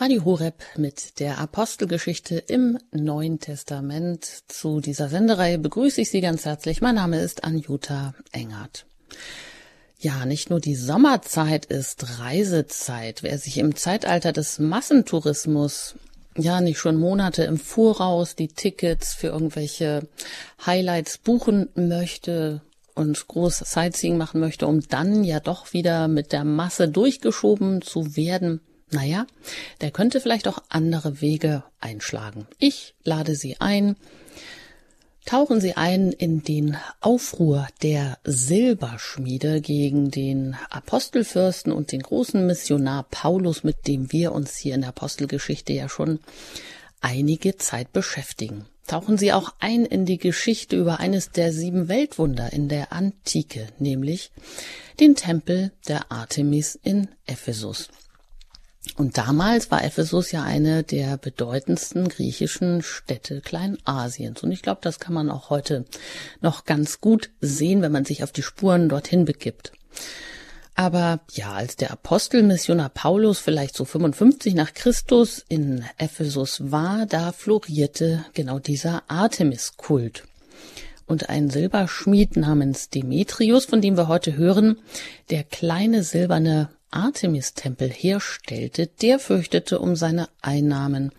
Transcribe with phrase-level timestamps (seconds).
[0.00, 4.24] Radio Horeb mit der Apostelgeschichte im Neuen Testament.
[4.46, 6.80] Zu dieser Sendereihe begrüße ich Sie ganz herzlich.
[6.80, 8.86] Mein Name ist Anjuta Engert.
[9.98, 13.24] Ja, nicht nur die Sommerzeit ist Reisezeit.
[13.24, 15.96] Wer sich im Zeitalter des Massentourismus
[16.36, 20.06] ja nicht schon Monate im Voraus die Tickets für irgendwelche
[20.64, 22.62] Highlights buchen möchte
[22.94, 28.14] und groß Sightseeing machen möchte, um dann ja doch wieder mit der Masse durchgeschoben zu
[28.14, 28.60] werden,
[28.90, 29.26] naja,
[29.80, 32.46] der könnte vielleicht auch andere Wege einschlagen.
[32.58, 33.96] Ich lade Sie ein,
[35.26, 43.06] tauchen Sie ein in den Aufruhr der Silberschmiede gegen den Apostelfürsten und den großen Missionar
[43.10, 46.20] Paulus, mit dem wir uns hier in der Apostelgeschichte ja schon
[47.00, 48.66] einige Zeit beschäftigen.
[48.86, 53.66] Tauchen Sie auch ein in die Geschichte über eines der sieben Weltwunder in der Antike,
[53.78, 54.32] nämlich
[54.98, 57.90] den Tempel der Artemis in Ephesus.
[58.96, 64.42] Und damals war Ephesus ja eine der bedeutendsten griechischen Städte Kleinasiens.
[64.42, 65.84] Und ich glaube, das kann man auch heute
[66.40, 69.72] noch ganz gut sehen, wenn man sich auf die Spuren dorthin begibt.
[70.74, 77.32] Aber ja, als der Apostelmissionar Paulus vielleicht so 55 nach Christus in Ephesus war, da
[77.32, 80.22] florierte genau dieser Artemis-Kult.
[81.04, 84.78] Und ein Silberschmied namens Demetrius, von dem wir heute hören,
[85.30, 91.12] der kleine silberne Artemis-Tempel herstellte, der fürchtete um seine Einnahmen,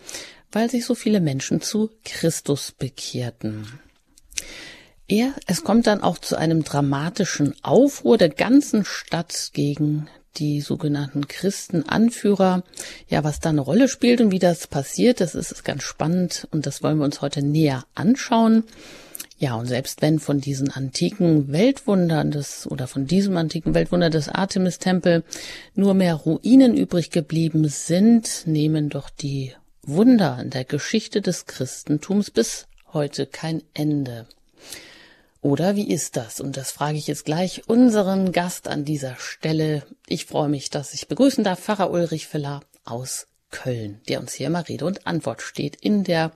[0.51, 3.79] weil sich so viele Menschen zu Christus bekehrten.
[5.07, 11.27] Er, es kommt dann auch zu einem dramatischen Aufruhr der ganzen Stadt gegen die sogenannten
[11.27, 12.63] Christenanführer.
[13.07, 16.65] Ja, was da eine Rolle spielt und wie das passiert, das ist ganz spannend und
[16.65, 18.63] das wollen wir uns heute näher anschauen.
[19.41, 24.27] Ja, und selbst wenn von diesen antiken Weltwundern des, oder von diesem antiken Weltwunder des
[24.27, 25.23] Artemis-Tempel
[25.75, 32.31] nur mehr Ruinen übrig geblieben sind, nehmen doch die Wunder in der Geschichte des Christentums
[32.31, 34.27] bis heute kein Ende.
[35.41, 36.41] Oder wie ist das?
[36.41, 39.83] Und das frage ich jetzt gleich unseren Gast an dieser Stelle.
[40.05, 44.47] Ich freue mich, dass ich begrüßen darf, Pfarrer Ulrich Filler aus Köln, der uns hier
[44.47, 46.31] immer Rede und Antwort steht in der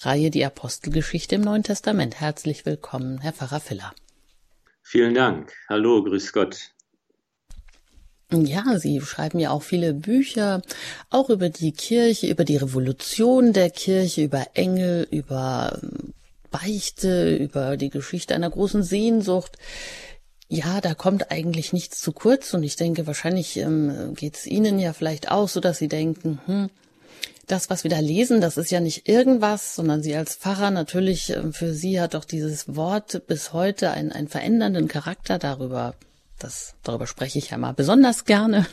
[0.00, 2.20] Reihe Die Apostelgeschichte im Neuen Testament.
[2.20, 3.92] Herzlich willkommen, Herr Pfarrer Filler.
[4.82, 5.52] Vielen Dank.
[5.68, 6.72] Hallo, grüß Gott.
[8.32, 10.62] Ja, Sie schreiben ja auch viele Bücher,
[11.10, 15.78] auch über die Kirche, über die Revolution der Kirche, über Engel, über
[16.50, 19.58] Beichte, über die Geschichte einer großen Sehnsucht.
[20.52, 24.78] Ja, da kommt eigentlich nichts zu kurz und ich denke, wahrscheinlich ähm, geht es Ihnen
[24.78, 26.68] ja vielleicht auch so, dass Sie denken, hm,
[27.46, 31.30] das, was wir da lesen, das ist ja nicht irgendwas, sondern Sie als Pfarrer natürlich,
[31.30, 35.94] ähm, für Sie hat doch dieses Wort bis heute einen, einen verändernden Charakter darüber.
[36.38, 38.66] Das, darüber spreche ich ja mal besonders gerne.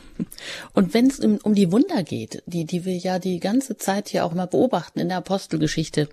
[0.73, 4.09] Und wenn es um, um die Wunder geht, die, die wir ja die ganze Zeit
[4.09, 6.09] hier auch mal beobachten in der Apostelgeschichte,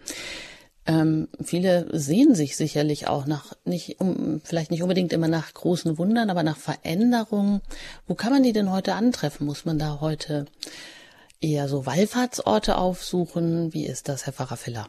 [0.86, 5.98] ähm, viele sehen sich sicherlich auch nach, nicht, um, vielleicht nicht unbedingt immer nach großen
[5.98, 7.60] Wundern, aber nach Veränderungen.
[8.06, 9.46] Wo kann man die denn heute antreffen?
[9.46, 10.46] Muss man da heute
[11.40, 13.74] eher so Wallfahrtsorte aufsuchen?
[13.74, 14.88] Wie ist das, Herr Pfarrer Filler?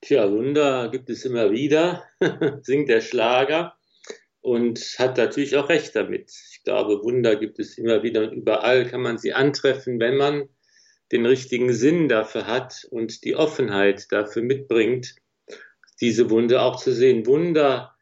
[0.00, 2.04] Tja, Wunder gibt es immer wieder,
[2.62, 3.74] singt der Schlager
[4.40, 6.32] und hat natürlich auch recht damit.
[6.52, 10.48] Ich glaube, Wunder gibt es immer wieder und überall kann man sie antreffen, wenn man
[11.12, 15.14] den richtigen Sinn dafür hat und die Offenheit dafür mitbringt,
[16.00, 17.26] diese Wunder auch zu sehen.
[17.26, 17.94] Wunder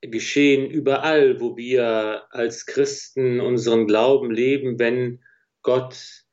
[0.00, 5.20] geschehen überall, wo wir als Christen unseren Glauben leben, wenn
[5.62, 6.24] Gott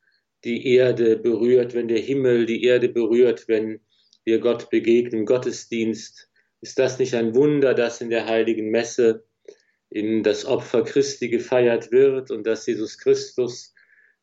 [0.43, 3.81] die Erde berührt, wenn der Himmel die Erde berührt, wenn
[4.23, 6.29] wir Gott begegnen, Gottesdienst.
[6.61, 9.25] Ist das nicht ein Wunder, dass in der heiligen Messe
[9.89, 13.73] in das Opfer Christi gefeiert wird und dass Jesus Christus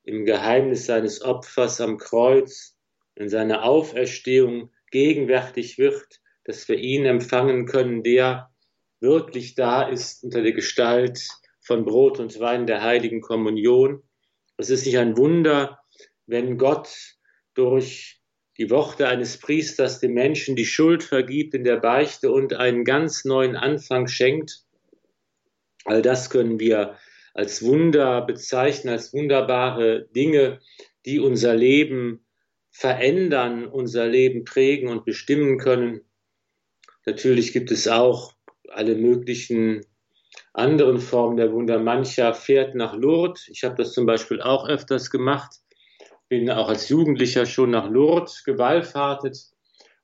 [0.04, 2.76] im Geheimnis seines Opfers am Kreuz,
[3.15, 8.50] in seiner Auferstehung gegenwärtig wird, dass wir ihn empfangen können, der
[9.00, 11.26] wirklich da ist unter der Gestalt
[11.60, 14.03] von Brot und Wein der heiligen Kommunion.
[14.56, 15.81] Es ist nicht ein Wunder,
[16.27, 17.16] wenn Gott
[17.54, 18.21] durch
[18.59, 23.24] die Worte eines Priesters dem Menschen die Schuld vergibt in der Beichte und einen ganz
[23.24, 24.65] neuen Anfang schenkt.
[25.84, 26.97] All das können wir
[27.34, 30.60] als Wunder bezeichnen, als wunderbare Dinge,
[31.04, 32.25] die unser Leben
[32.71, 36.01] verändern, unser Leben prägen und bestimmen können.
[37.04, 38.33] Natürlich gibt es auch
[38.71, 39.84] alle möglichen
[40.53, 41.78] anderen Formen der Wunder.
[41.78, 43.48] Mancher fährt nach Lourdes.
[43.48, 45.57] Ich habe das zum Beispiel auch öfters gemacht.
[46.28, 49.36] Bin auch als Jugendlicher schon nach Lourdes gewallfahrtet.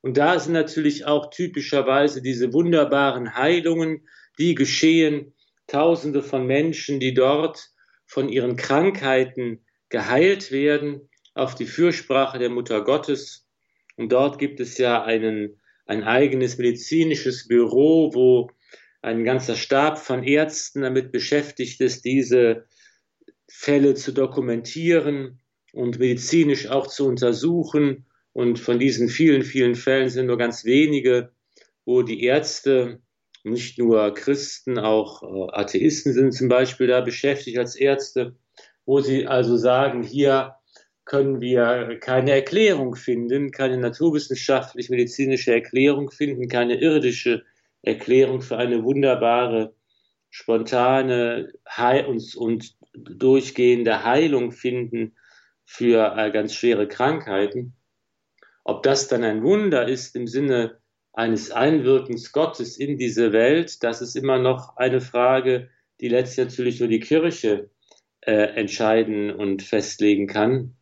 [0.01, 4.07] Und da sind natürlich auch typischerweise diese wunderbaren Heilungen,
[4.37, 5.33] die geschehen,
[5.71, 7.69] Tausende von Menschen, die dort
[8.05, 13.47] von ihren Krankheiten geheilt werden auf die Fürsprache der Mutter Gottes.
[13.95, 18.51] Und dort gibt es ja einen, ein eigenes medizinisches Büro, wo
[19.01, 22.65] ein ganzer Stab von Ärzten damit beschäftigt ist, diese
[23.49, 25.39] Fälle zu dokumentieren
[25.71, 28.07] und medizinisch auch zu untersuchen.
[28.33, 31.31] Und von diesen vielen, vielen Fällen sind nur ganz wenige,
[31.85, 33.01] wo die Ärzte,
[33.43, 38.35] nicht nur Christen, auch äh, Atheisten sind zum Beispiel da beschäftigt als Ärzte,
[38.85, 40.55] wo sie also sagen, hier
[41.05, 47.43] können wir keine Erklärung finden, keine naturwissenschaftlich-medizinische Erklärung finden, keine irdische
[47.81, 49.73] Erklärung für eine wunderbare,
[50.29, 55.15] spontane Heil und, und durchgehende Heilung finden
[55.65, 57.73] für äh, ganz schwere Krankheiten.
[58.63, 60.80] Ob das dann ein Wunder ist im Sinne
[61.13, 65.69] eines Einwirkens Gottes in diese Welt, das ist immer noch eine Frage,
[65.99, 67.69] die letztlich natürlich nur die Kirche
[68.21, 70.75] äh, entscheiden und festlegen kann.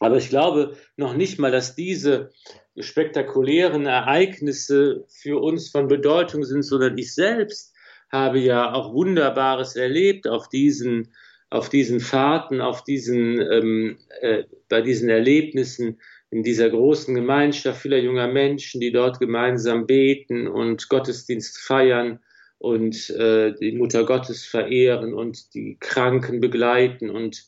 [0.00, 2.30] Aber ich glaube noch nicht mal, dass diese
[2.76, 7.74] spektakulären Ereignisse für uns von Bedeutung sind, sondern ich selbst
[8.10, 11.14] habe ja auch Wunderbares erlebt auf diesen,
[11.50, 16.00] auf diesen Fahrten, auf diesen, ähm, äh, bei diesen Erlebnissen
[16.32, 22.20] in dieser großen Gemeinschaft vieler junger Menschen, die dort gemeinsam beten und Gottesdienst feiern
[22.56, 27.44] und äh, die Mutter Gottes verehren und die Kranken begleiten und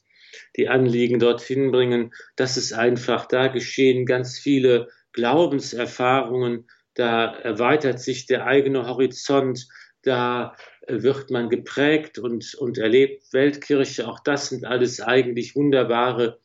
[0.57, 2.13] die Anliegen dorthin bringen.
[2.37, 9.67] Das ist einfach, da geschehen ganz viele Glaubenserfahrungen, da erweitert sich der eigene Horizont,
[10.03, 14.07] da äh, wird man geprägt und, und erlebt Weltkirche.
[14.07, 16.39] Auch das sind alles eigentlich wunderbare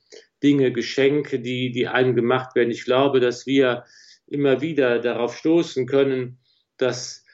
[0.43, 2.71] Dinge, Geschenke, die, die einem gemacht werden.
[2.71, 3.85] Ich glaube, dass wir
[4.27, 6.39] immer wieder darauf stoßen können,
[6.77, 7.25] dass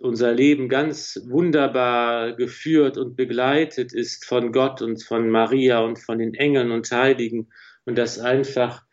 [0.00, 6.18] unser Leben ganz wunderbar geführt und begleitet ist von Gott und von Maria und von
[6.18, 7.50] den Engeln und Heiligen
[7.84, 8.84] und dass einfach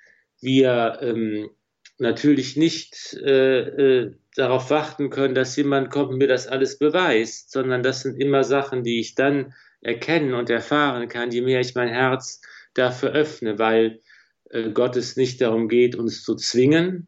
[0.41, 1.49] wir ähm,
[1.97, 7.51] natürlich nicht äh, äh, darauf warten können, dass jemand kommt und mir das alles beweist,
[7.51, 11.75] sondern das sind immer Sachen, die ich dann erkennen und erfahren kann, je mehr ich
[11.75, 12.41] mein Herz
[12.79, 14.01] dafür öffne, weil
[14.49, 17.07] äh, Gott es nicht darum geht, uns zu zwingen,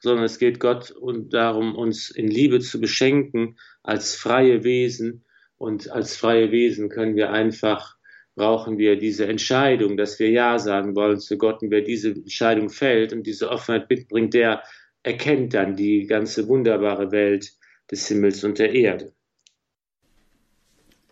[0.00, 0.94] sondern es geht Gott
[1.28, 5.24] darum, uns in Liebe zu beschenken als freie Wesen.
[5.58, 7.96] Und als freie Wesen können wir einfach,
[8.34, 11.62] brauchen wir diese Entscheidung, dass wir Ja sagen wollen zu Gott.
[11.62, 14.62] Und wer diese Entscheidung fällt und diese Offenheit mitbringt, der
[15.02, 17.52] erkennt dann die ganze wunderbare Welt
[17.90, 19.12] des Himmels und der Erde.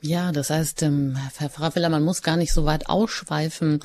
[0.01, 3.81] Ja, das heißt, ähm, Herr Pfarrer man muss gar nicht so weit ausschweifen,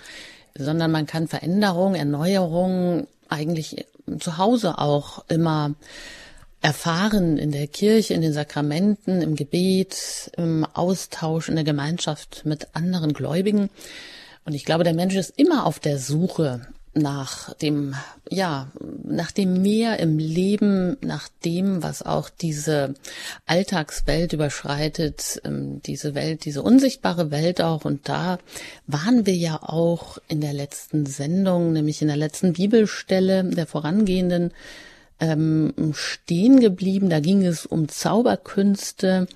[0.55, 3.85] sondern man kann Veränderung, Erneuerung eigentlich
[4.19, 5.73] zu Hause auch immer
[6.61, 12.67] erfahren in der Kirche, in den Sakramenten, im Gebet, im Austausch, in der Gemeinschaft mit
[12.73, 13.69] anderen Gläubigen.
[14.45, 17.95] Und ich glaube, der Mensch ist immer auf der Suche nach dem,
[18.29, 18.67] ja,
[19.03, 22.93] nach dem Mehr im Leben, nach dem, was auch diese
[23.45, 27.85] Alltagswelt überschreitet, ähm, diese Welt, diese unsichtbare Welt auch.
[27.85, 28.37] Und da
[28.85, 34.51] waren wir ja auch in der letzten Sendung, nämlich in der letzten Bibelstelle der vorangehenden,
[35.19, 37.09] ähm, stehen geblieben.
[37.09, 39.27] Da ging es um Zauberkünste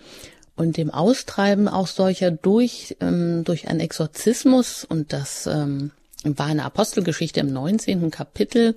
[0.56, 5.92] und dem Austreiben auch solcher durch, ähm, durch einen Exorzismus und das, ähm,
[6.36, 8.12] war eine Apostelgeschichte im 19.
[8.12, 8.76] Kapitel.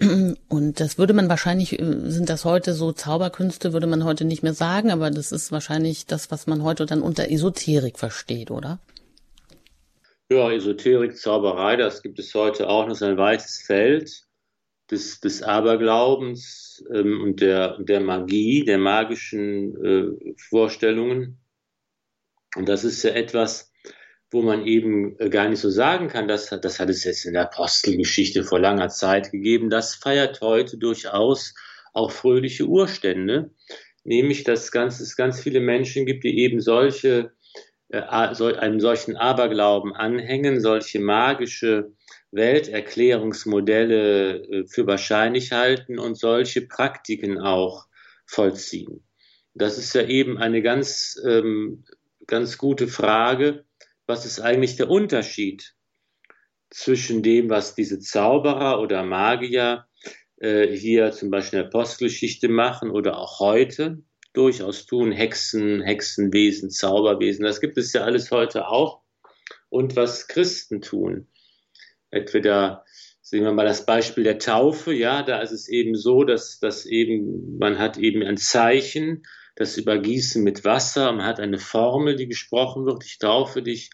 [0.48, 4.42] Und das würde man wahrscheinlich, äh, sind das heute so Zauberkünste, würde man heute nicht
[4.42, 8.78] mehr sagen, aber das ist wahrscheinlich das, was man heute dann unter Esoterik versteht, oder?
[10.30, 14.24] Ja, Esoterik, Zauberei, das gibt es heute auch noch, so ein weites Feld
[14.90, 21.38] des, des Aberglaubens ähm, und der, der Magie, der magischen äh, Vorstellungen.
[22.56, 23.71] Und das ist ja etwas,
[24.32, 27.34] wo man eben äh, gar nicht so sagen kann, dass, das hat es jetzt in
[27.34, 31.54] der Apostelgeschichte vor langer Zeit gegeben, das feiert heute durchaus
[31.92, 33.50] auch fröhliche Urstände,
[34.04, 37.32] nämlich dass ganz, es ganz viele Menschen gibt, die eben solche,
[37.88, 41.92] äh, einem solchen Aberglauben anhängen, solche magische
[42.30, 47.86] Welterklärungsmodelle äh, für wahrscheinlich halten und solche Praktiken auch
[48.24, 49.04] vollziehen.
[49.54, 51.84] Das ist ja eben eine ganz, ähm,
[52.26, 53.66] ganz gute Frage,
[54.06, 55.74] was ist eigentlich der Unterschied
[56.70, 59.86] zwischen dem, was diese Zauberer oder Magier
[60.36, 66.70] äh, hier zum Beispiel in der Apostelgeschichte machen oder auch heute durchaus tun, Hexen, Hexenwesen,
[66.70, 69.02] Zauberwesen, das gibt es ja alles heute auch.
[69.68, 71.28] Und was Christen tun.
[72.10, 72.84] Entweder
[73.20, 76.84] sehen wir mal das Beispiel der Taufe, ja, da ist es eben so, dass, dass
[76.84, 79.22] eben, man hat eben ein Zeichen,
[79.54, 83.90] das Übergießen mit Wasser, man hat eine Formel, die gesprochen wird, ich taufe dich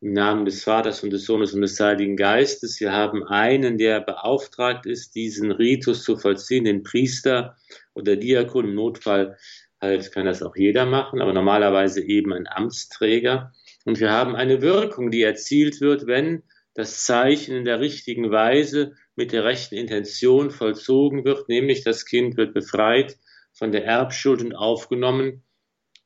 [0.00, 2.80] im Namen des Vaters und des Sohnes und des Heiligen Geistes.
[2.80, 7.56] Wir haben einen, der beauftragt ist, diesen Ritus zu vollziehen, den Priester
[7.94, 8.64] oder Diakon.
[8.64, 9.36] Im Notfall
[9.80, 13.52] halt kann das auch jeder machen, aber normalerweise eben ein Amtsträger.
[13.84, 16.42] Und wir haben eine Wirkung, die erzielt wird, wenn
[16.74, 22.36] das Zeichen in der richtigen Weise mit der rechten Intention vollzogen wird, nämlich das Kind
[22.36, 23.18] wird befreit
[23.62, 25.44] von der Erbschuld und aufgenommen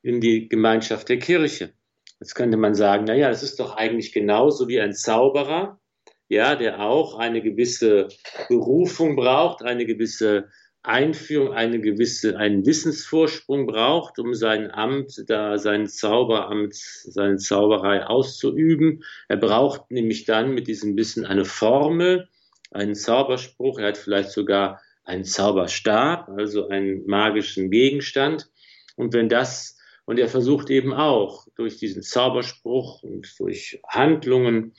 [0.03, 1.73] in die Gemeinschaft der Kirche.
[2.21, 5.81] Jetzt könnte man sagen, na ja, das ist doch eigentlich genauso wie ein Zauberer,
[6.29, 8.09] ja, der auch eine gewisse
[8.51, 10.51] Berufung braucht, eine gewisse
[10.83, 19.03] Einführung, eine gewisse, einen Wissensvorsprung braucht, um sein Amt, da sein Zauberamt, seine Zauberei auszuüben.
[19.29, 22.29] Er braucht nämlich dann mit diesem Wissen eine Formel,
[22.71, 23.79] einen Zauberspruch.
[23.79, 28.51] Er hat vielleicht sogar einen Zauberstab, also einen magischen Gegenstand.
[28.97, 34.75] Und wenn das und er versucht eben auch durch diesen Zauberspruch und durch Handlungen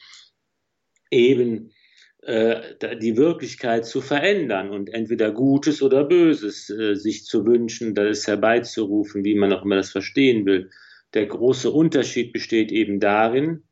[1.12, 1.74] eben
[2.22, 8.26] äh, die Wirklichkeit zu verändern und entweder Gutes oder Böses äh, sich zu wünschen, das
[8.26, 10.72] herbeizurufen, wie man auch immer das verstehen will.
[11.14, 13.64] Der große Unterschied besteht eben darin,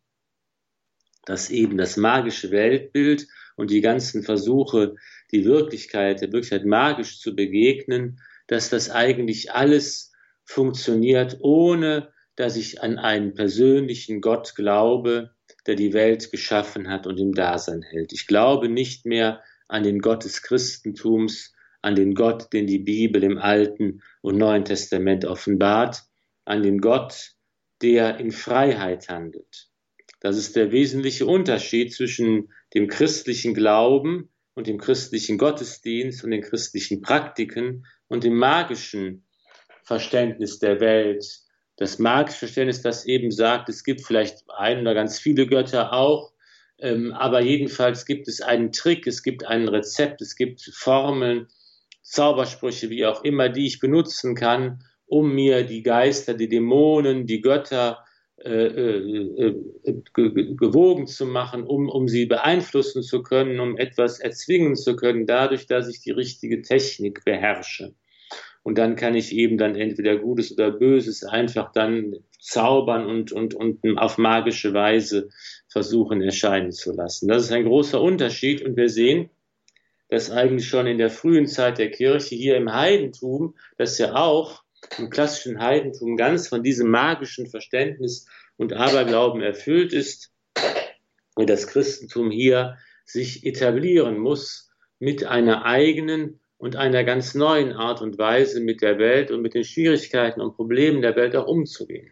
[1.25, 4.95] dass eben das magische Weltbild und die ganzen Versuche,
[5.35, 10.13] die Wirklichkeit, der Wirklichkeit magisch zu begegnen, dass das eigentlich alles
[10.45, 15.31] funktioniert, ohne dass ich an einen persönlichen Gott glaube,
[15.65, 18.13] der die Welt geschaffen hat und im Dasein hält.
[18.13, 23.23] Ich glaube nicht mehr an den Gott des Christentums, an den Gott, den die Bibel
[23.23, 26.03] im Alten und Neuen Testament offenbart,
[26.45, 27.31] an den Gott,
[27.81, 29.69] der in Freiheit handelt.
[30.19, 36.41] Das ist der wesentliche Unterschied zwischen dem christlichen Glauben und dem christlichen Gottesdienst und den
[36.41, 39.25] christlichen Praktiken und dem magischen
[39.83, 41.25] Verständnis der Welt,
[41.77, 46.31] das Marxverständnis, das eben sagt, es gibt vielleicht ein oder ganz viele Götter auch,
[46.79, 51.47] ähm, aber jedenfalls gibt es einen Trick, es gibt ein Rezept, es gibt Formeln,
[52.01, 57.41] Zaubersprüche, wie auch immer, die ich benutzen kann, um mir die Geister, die Dämonen, die
[57.41, 58.04] Götter
[60.57, 65.65] gewogen zu machen, um, um sie beeinflussen zu können, um etwas erzwingen zu können, dadurch,
[65.65, 67.95] dass ich die richtige Technik beherrsche.
[68.61, 73.55] Und dann kann ich eben dann entweder Gutes oder Böses einfach dann zaubern und, und,
[73.55, 75.29] und auf magische Weise
[75.67, 77.27] versuchen erscheinen zu lassen.
[77.27, 79.29] Das ist ein großer Unterschied und wir sehen,
[80.09, 84.64] dass eigentlich schon in der frühen Zeit der Kirche hier im Heidentum, das ja auch
[84.97, 88.27] im klassischen Heidentum ganz von diesem magischen Verständnis
[88.57, 90.31] und Aberglauben erfüllt ist,
[91.35, 98.17] das Christentum hier sich etablieren muss mit einer eigenen und einer ganz neuen Art und
[98.17, 102.11] Weise mit der Welt und mit den Schwierigkeiten und Problemen der Welt auch umzugehen.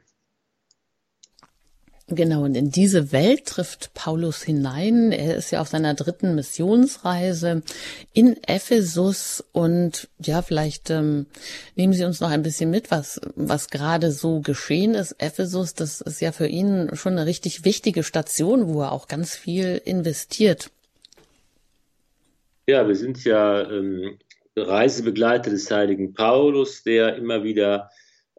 [2.07, 5.13] Genau, und in diese Welt trifft Paulus hinein.
[5.13, 7.63] Er ist ja auf seiner dritten Missionsreise
[8.11, 11.27] in Ephesus und ja, vielleicht ähm,
[11.75, 15.15] nehmen Sie uns noch ein bisschen mit, was, was gerade so geschehen ist.
[15.19, 19.37] Ephesus, das ist ja für ihn schon eine richtig wichtige Station, wo er auch ganz
[19.37, 20.71] viel investiert.
[22.67, 24.19] Ja, wir sind ja ähm,
[24.57, 27.89] Reisebegleiter des heiligen Paulus, der immer wieder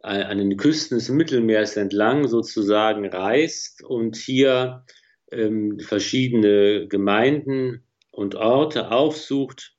[0.05, 4.85] an den Küsten des Mittelmeers entlang sozusagen reist und hier
[5.31, 9.75] ähm, verschiedene Gemeinden und Orte aufsucht,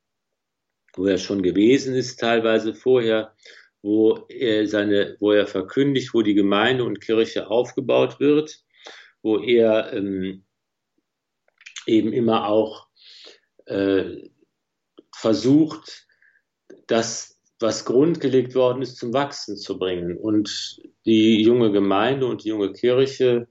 [0.94, 3.34] wo er schon gewesen ist, teilweise vorher,
[3.82, 8.64] wo er seine, wo er verkündigt, wo die Gemeinde und Kirche aufgebaut wird,
[9.22, 10.44] wo er ähm,
[11.86, 12.88] eben immer auch
[13.66, 14.28] äh,
[15.14, 16.06] versucht,
[16.86, 22.48] das, was grundgelegt worden ist, zum Wachsen zu bringen und die junge Gemeinde und die
[22.48, 23.48] junge Kirche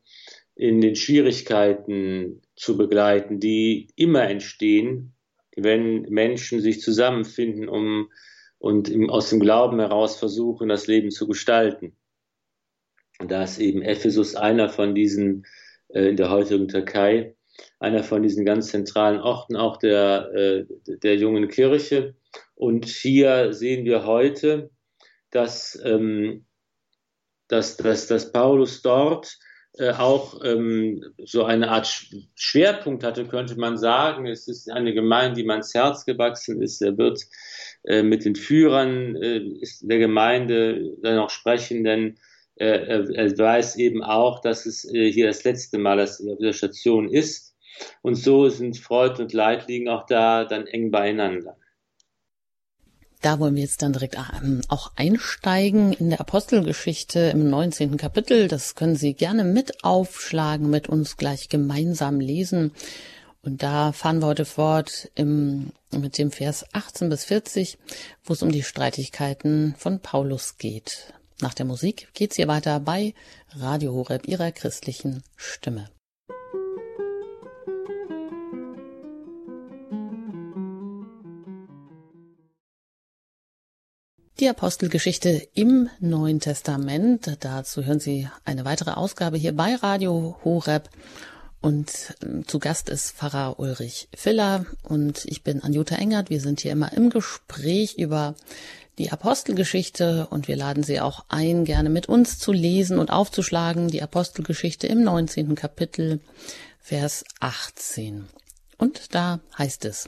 [0.55, 5.13] in den Schwierigkeiten zu begleiten, die immer entstehen,
[5.55, 8.09] wenn Menschen sich zusammenfinden um,
[8.57, 11.95] und im, aus dem Glauben heraus versuchen, das Leben zu gestalten.
[13.19, 15.45] Da ist eben Ephesus einer von diesen
[15.89, 17.35] äh, in der heutigen Türkei,
[17.79, 22.15] einer von diesen ganz zentralen Orten auch der, äh, der jungen Kirche.
[22.55, 24.69] Und hier sehen wir heute,
[25.31, 26.45] dass, ähm,
[27.47, 29.37] dass, dass, dass Paulus dort
[29.77, 34.25] äh, auch ähm, so eine Art Schwerpunkt hatte, könnte man sagen.
[34.25, 36.81] Es ist eine Gemeinde, die man ins Herz gewachsen ist.
[36.81, 37.21] Er wird
[37.83, 39.41] äh, mit den Führern äh,
[39.81, 42.17] der Gemeinde dann auch sprechen, denn
[42.55, 46.33] äh, er, er weiß eben auch, dass es äh, hier das letzte Mal, dass er
[46.33, 47.44] auf dieser Station ist.
[48.01, 51.57] Und so sind Freud und Leid liegen auch da dann eng beieinander.
[53.21, 57.97] Da wollen wir jetzt dann direkt ähm, auch einsteigen in der Apostelgeschichte im 19.
[57.97, 58.47] Kapitel.
[58.47, 62.71] Das können Sie gerne mit aufschlagen, mit uns gleich gemeinsam lesen.
[63.41, 67.79] Und da fahren wir heute fort im, mit dem Vers 18 bis 40,
[68.23, 71.13] wo es um die Streitigkeiten von Paulus geht.
[71.41, 73.13] Nach der Musik geht's hier weiter bei
[73.55, 75.89] Radio Horeb, ihrer christlichen Stimme.
[84.45, 87.35] Die Apostelgeschichte im Neuen Testament.
[87.39, 90.87] Dazu hören Sie eine weitere Ausgabe hier bei Radio Horeb.
[91.61, 96.29] Und ähm, zu Gast ist Pfarrer Ulrich Filler und ich bin Anjuta Engert.
[96.29, 98.35] Wir sind hier immer im Gespräch über
[98.99, 103.87] die Apostelgeschichte und wir laden Sie auch ein, gerne mit uns zu lesen und aufzuschlagen.
[103.87, 105.55] Die Apostelgeschichte im 19.
[105.55, 106.19] Kapitel,
[106.79, 108.27] Vers 18.
[108.77, 110.07] Und da heißt es,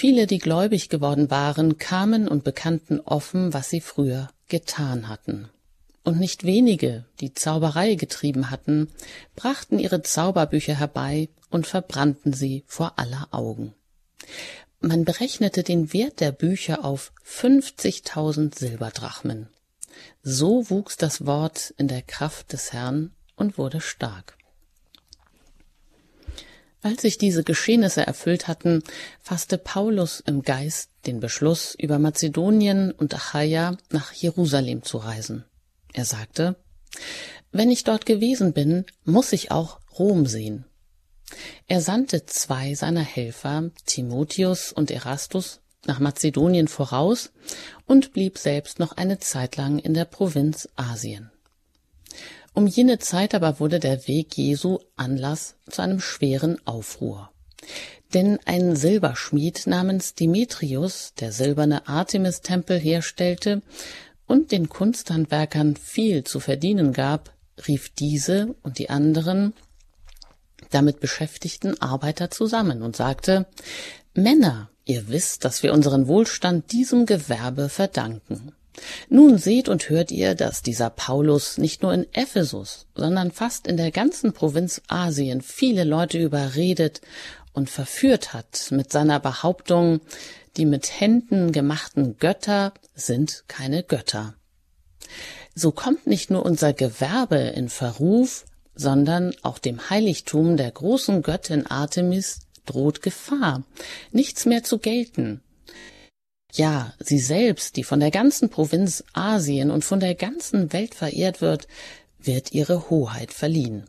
[0.00, 5.50] Viele, die gläubig geworden waren, kamen und bekannten offen, was sie früher getan hatten.
[6.04, 8.88] Und nicht wenige, die Zauberei getrieben hatten,
[9.36, 13.74] brachten ihre Zauberbücher herbei und verbrannten sie vor aller Augen.
[14.80, 19.50] Man berechnete den Wert der Bücher auf 50.000 Silberdrachmen.
[20.22, 24.38] So wuchs das Wort in der Kraft des Herrn und wurde stark.
[26.82, 28.82] Als sich diese Geschehnisse erfüllt hatten,
[29.20, 35.44] fasste Paulus im Geist den Beschluss, über Mazedonien und Achaia nach Jerusalem zu reisen.
[35.92, 36.56] Er sagte,
[37.52, 40.64] wenn ich dort gewesen bin, muss ich auch Rom sehen.
[41.66, 47.32] Er sandte zwei seiner Helfer, Timotheus und Erastus, nach Mazedonien voraus
[47.86, 51.30] und blieb selbst noch eine Zeit lang in der Provinz Asien.
[52.52, 57.30] Um jene Zeit aber wurde der Weg Jesu Anlass zu einem schweren Aufruhr.
[58.12, 63.62] Denn ein Silberschmied namens Demetrius, der silberne Artemis-Tempel herstellte
[64.26, 67.32] und den Kunsthandwerkern viel zu verdienen gab,
[67.68, 69.52] rief diese und die anderen
[70.70, 73.46] damit beschäftigten Arbeiter zusammen und sagte,
[74.14, 78.52] Männer, ihr wisst, dass wir unseren Wohlstand diesem Gewerbe verdanken.
[79.08, 83.76] Nun seht und hört ihr, dass dieser Paulus nicht nur in Ephesus, sondern fast in
[83.76, 87.00] der ganzen Provinz Asien viele Leute überredet
[87.52, 90.00] und verführt hat mit seiner Behauptung,
[90.56, 94.34] die mit Händen gemachten Götter sind keine Götter.
[95.54, 101.66] So kommt nicht nur unser Gewerbe in Verruf, sondern auch dem Heiligtum der großen Göttin
[101.66, 103.64] Artemis droht Gefahr,
[104.12, 105.42] nichts mehr zu gelten,
[106.52, 111.40] ja, sie selbst, die von der ganzen Provinz Asien und von der ganzen Welt verehrt
[111.40, 111.68] wird,
[112.18, 113.84] wird ihre Hoheit verliehen.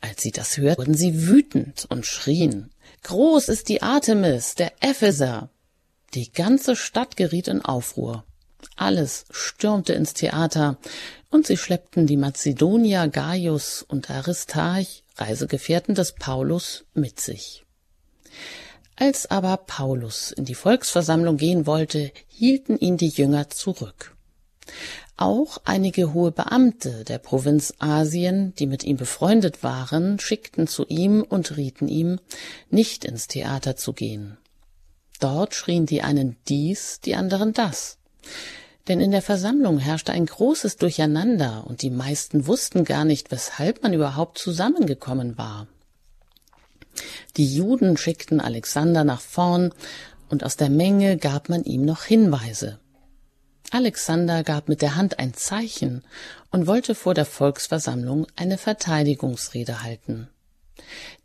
[0.00, 2.70] Als sie das hörten, wurden sie wütend und schrien,
[3.02, 5.50] Groß ist die Artemis, der Epheser!
[6.14, 8.24] Die ganze Stadt geriet in Aufruhr.
[8.76, 10.78] Alles stürmte ins Theater,
[11.30, 17.64] und sie schleppten die Mazedonier Gaius und Aristarch, Reisegefährten des Paulus, mit sich.
[19.00, 24.14] Als aber Paulus in die Volksversammlung gehen wollte, hielten ihn die Jünger zurück.
[25.16, 31.22] Auch einige hohe Beamte der Provinz Asien, die mit ihm befreundet waren, schickten zu ihm
[31.22, 32.20] und rieten ihm,
[32.68, 34.36] nicht ins Theater zu gehen.
[35.18, 37.96] Dort schrien die einen dies, die anderen das.
[38.86, 43.82] Denn in der Versammlung herrschte ein großes Durcheinander, und die meisten wussten gar nicht, weshalb
[43.82, 45.68] man überhaupt zusammengekommen war.
[47.36, 49.72] Die Juden schickten Alexander nach vorn,
[50.28, 52.78] und aus der Menge gab man ihm noch Hinweise.
[53.72, 56.02] Alexander gab mit der Hand ein Zeichen
[56.50, 60.28] und wollte vor der Volksversammlung eine Verteidigungsrede halten.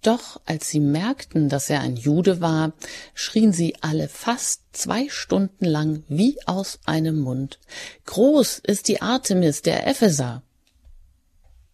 [0.01, 2.73] Doch als sie merkten, dass er ein Jude war,
[3.13, 7.59] schrien sie alle fast zwei Stunden lang wie aus einem Mund
[8.05, 10.43] Groß ist die Artemis der Epheser.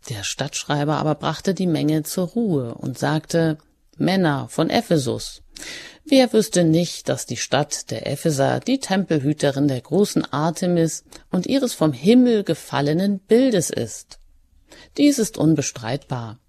[0.10, 3.58] Der Stadtschreiber aber brachte die Menge zur Ruhe und sagte
[3.98, 5.42] Männer von Ephesus.
[6.06, 11.74] Wer wüsste nicht, dass die Stadt der Epheser die Tempelhüterin der großen Artemis und ihres
[11.74, 14.20] vom Himmel gefallenen Bildes ist?
[14.98, 16.40] Dies ist unbestreitbar.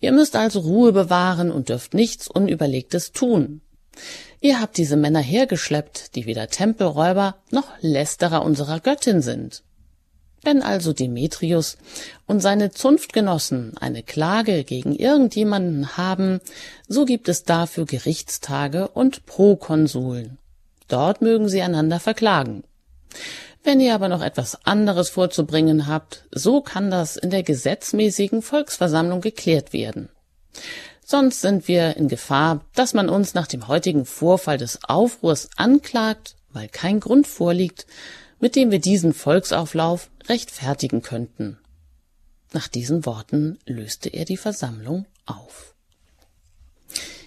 [0.00, 3.60] Ihr müsst also Ruhe bewahren und dürft nichts Unüberlegtes tun.
[4.40, 9.62] Ihr habt diese Männer hergeschleppt, die weder Tempelräuber noch Lästerer unserer Göttin sind.
[10.44, 11.78] Wenn also Demetrius
[12.26, 16.40] und seine Zunftgenossen eine Klage gegen irgendjemanden haben,
[16.86, 20.38] so gibt es dafür Gerichtstage und Prokonsuln.
[20.86, 22.62] Dort mögen sie einander verklagen.
[23.62, 29.22] Wenn ihr aber noch etwas anderes vorzubringen habt, so kann das in der gesetzmäßigen Volksversammlung
[29.22, 30.10] geklärt werden.
[31.02, 36.36] Sonst sind wir in Gefahr, dass man uns nach dem heutigen Vorfall des Aufruhrs anklagt,
[36.52, 37.86] weil kein Grund vorliegt,
[38.40, 41.58] mit dem wir diesen Volksauflauf rechtfertigen könnten.
[42.52, 45.74] Nach diesen Worten löste er die Versammlung auf.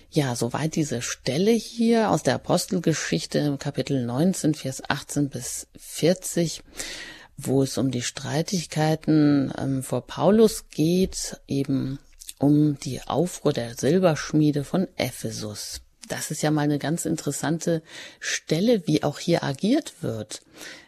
[0.09, 6.63] Ja, soweit diese Stelle hier aus der Apostelgeschichte im Kapitel 19, Vers 18 bis 40,
[7.35, 11.99] wo es um die Streitigkeiten ähm, vor Paulus geht, eben
[12.39, 15.81] um die Aufruhr der Silberschmiede von Ephesus.
[16.07, 17.81] Das ist ja mal eine ganz interessante
[18.19, 20.41] Stelle, wie auch hier agiert wird,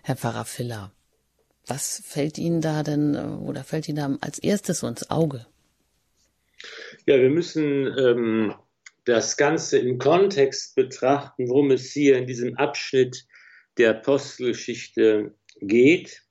[0.03, 0.91] Herr Pfarrer Filler.
[1.67, 5.45] Was fällt Ihnen da denn äh, oder fällt Ihnen da als erstes so ins Auge?
[7.05, 8.55] Ja, wir müssen ähm,
[9.05, 13.25] das Ganze im Kontext betrachten, worum es hier in diesem Abschnitt
[13.77, 16.23] der Apostelgeschichte geht.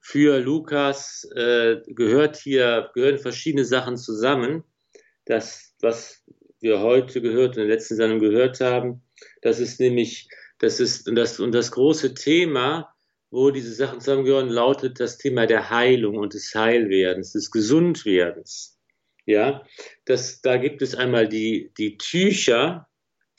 [0.00, 4.62] Für Lukas äh, gehört hier, gehören verschiedene Sachen zusammen.
[5.24, 6.22] Das, was
[6.66, 9.02] wir heute gehört in der letzten Sendung gehört haben,
[9.40, 12.92] das ist nämlich, das ist, und das, und das große Thema,
[13.30, 18.78] wo diese Sachen zusammengehören, lautet das Thema der Heilung und des Heilwerdens, des Gesundwerdens.
[19.26, 19.64] Ja,
[20.04, 22.88] das, da gibt es einmal die, die Tücher,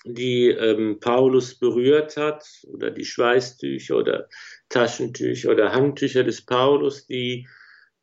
[0.06, 4.30] die ähm, Paulus berührt hat, oder die Schweißtücher oder
[4.70, 7.48] Taschentücher oder Handtücher des Paulus, die,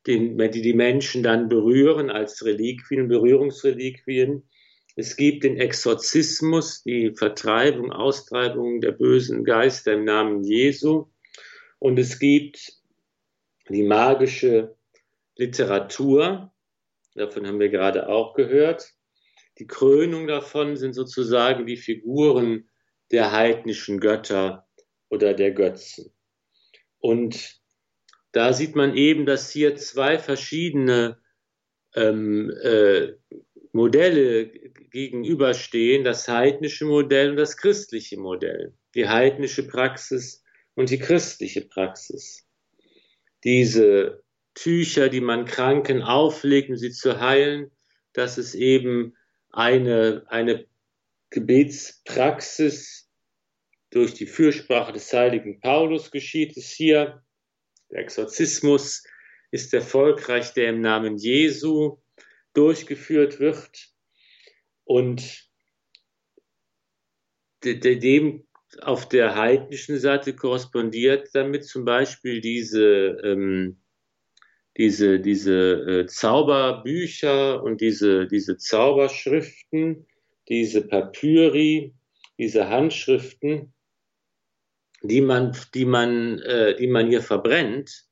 [0.07, 4.43] den, die die Menschen dann berühren als Reliquien, Berührungsreliquien.
[4.97, 11.07] Es gibt den Exorzismus, die Vertreibung, Austreibung der bösen Geister im Namen Jesu.
[11.81, 12.73] Und es gibt
[13.69, 14.77] die magische
[15.37, 16.53] Literatur,
[17.15, 18.93] davon haben wir gerade auch gehört.
[19.59, 22.69] Die Krönung davon sind sozusagen die Figuren
[23.11, 24.67] der heidnischen Götter
[25.09, 26.13] oder der Götzen.
[26.99, 27.61] Und
[28.33, 31.19] da sieht man eben, dass hier zwei verschiedene
[31.95, 33.13] ähm, äh,
[33.75, 38.73] Modelle gegenüberstehen, das heidnische Modell und das christliche Modell.
[38.95, 40.45] Die heidnische Praxis
[40.77, 42.47] und die christliche Praxis.
[43.43, 44.23] Diese
[44.55, 47.73] Tücher, die man Kranken auflegt, um sie zu heilen,
[48.13, 49.17] das ist eben
[49.51, 50.67] eine, eine
[51.31, 53.11] Gebetspraxis
[53.91, 57.25] durch die Fürsprache des heiligen Paulus geschieht es hier.
[57.91, 59.03] Der Exorzismus
[59.51, 61.99] ist erfolgreich, der im Namen Jesu
[62.55, 63.91] durchgeführt wird
[64.85, 65.45] und
[67.63, 68.47] dem
[68.83, 73.81] auf der heidnischen Seite korrespondiert damit zum Beispiel diese, ähm,
[74.77, 80.07] diese, diese äh, Zauberbücher und diese, diese Zauberschriften,
[80.49, 81.95] diese Papyri,
[82.39, 83.73] diese Handschriften,
[85.03, 88.07] die man, die man, äh, die man hier verbrennt.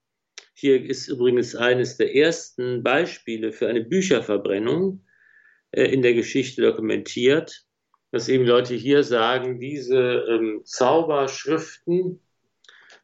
[0.54, 5.04] Hier ist übrigens eines der ersten Beispiele für eine Bücherverbrennung
[5.72, 7.66] äh, in der Geschichte dokumentiert
[8.12, 12.20] dass eben Leute hier sagen, diese ähm, Zauberschriften,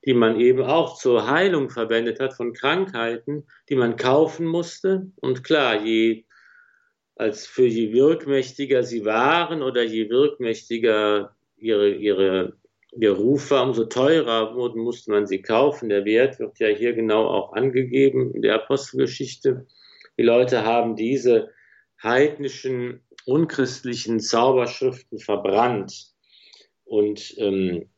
[0.05, 5.11] die man eben auch zur Heilung verwendet hat von Krankheiten, die man kaufen musste.
[5.17, 6.25] Und klar, je
[7.17, 12.59] als für je wirkmächtiger sie waren oder je wirkmächtiger ihre, ihre,
[12.93, 15.89] ihr Ruf war, umso teurer wurden, musste man sie kaufen.
[15.89, 19.67] Der Wert wird ja hier genau auch angegeben in der Apostelgeschichte.
[20.17, 21.51] Die Leute haben diese
[22.03, 26.13] heidnischen unchristlichen Zauberschriften verbrannt.
[26.85, 27.91] Und ähm,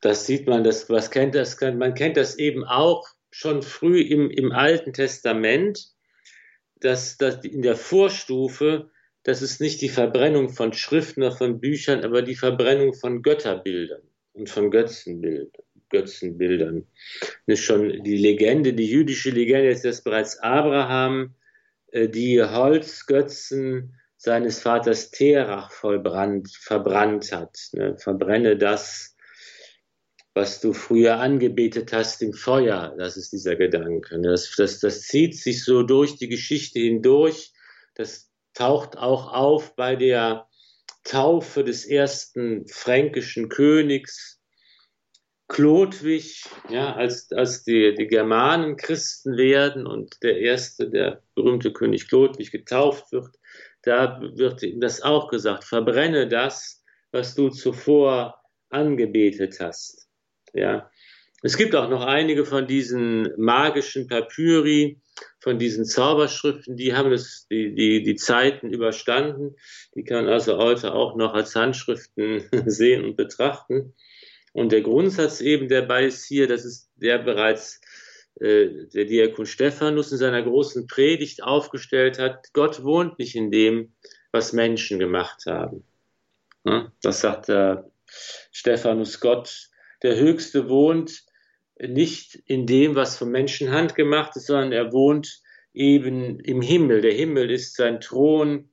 [0.00, 4.30] das sieht man, das, was kennt das, man kennt das eben auch schon früh im,
[4.30, 5.88] im Alten Testament,
[6.76, 8.90] dass, dass in der Vorstufe,
[9.24, 14.02] das ist nicht die Verbrennung von Schriften oder von Büchern, aber die Verbrennung von Götterbildern
[14.34, 15.50] und von Götzenbildern.
[15.90, 16.86] Götzenbildern.
[17.46, 21.34] Das ist schon die Legende, die jüdische Legende ist, dass bereits Abraham
[21.92, 27.56] äh, die Holzgötzen seines Vaters Terach vollbrannt, verbrannt hat.
[27.72, 27.96] Ne?
[27.96, 29.16] Verbrenne das,
[30.34, 32.94] was du früher angebetet hast im Feuer.
[32.98, 34.18] Das ist dieser Gedanke.
[34.18, 34.28] Ne?
[34.28, 37.52] Das, das, das zieht sich so durch die Geschichte hindurch.
[37.94, 40.48] Das taucht auch auf bei der
[41.04, 44.40] Taufe des ersten fränkischen Königs
[45.48, 52.08] Chlodwig, ja, als, als die, die Germanen Christen werden und der erste, der berühmte König
[52.08, 53.28] Chlodwig getauft wird,
[53.82, 58.40] da wird ihm das auch gesagt, verbrenne das, was du zuvor
[58.70, 60.08] angebetet hast.
[60.54, 60.90] Ja.
[61.44, 64.98] Es gibt auch noch einige von diesen magischen Papyri,
[65.40, 69.54] von diesen Zauberschriften, die haben das, die, die, die Zeiten überstanden.
[69.94, 73.92] Die kann man also heute auch noch als Handschriften sehen und betrachten.
[74.54, 77.82] Und der Grundsatz eben dabei ist hier, das ist der bereits
[78.40, 83.92] äh, der Diakon Stephanus in seiner großen Predigt aufgestellt hat, Gott wohnt nicht in dem,
[84.32, 85.84] was Menschen gemacht haben.
[86.64, 87.90] Ja, das sagt er
[88.50, 89.68] Stephanus Gott.
[90.02, 91.22] Der Höchste wohnt
[91.80, 97.00] nicht in dem, was von Menschenhand gemacht ist, sondern er wohnt eben im Himmel.
[97.00, 98.70] Der Himmel ist sein Thron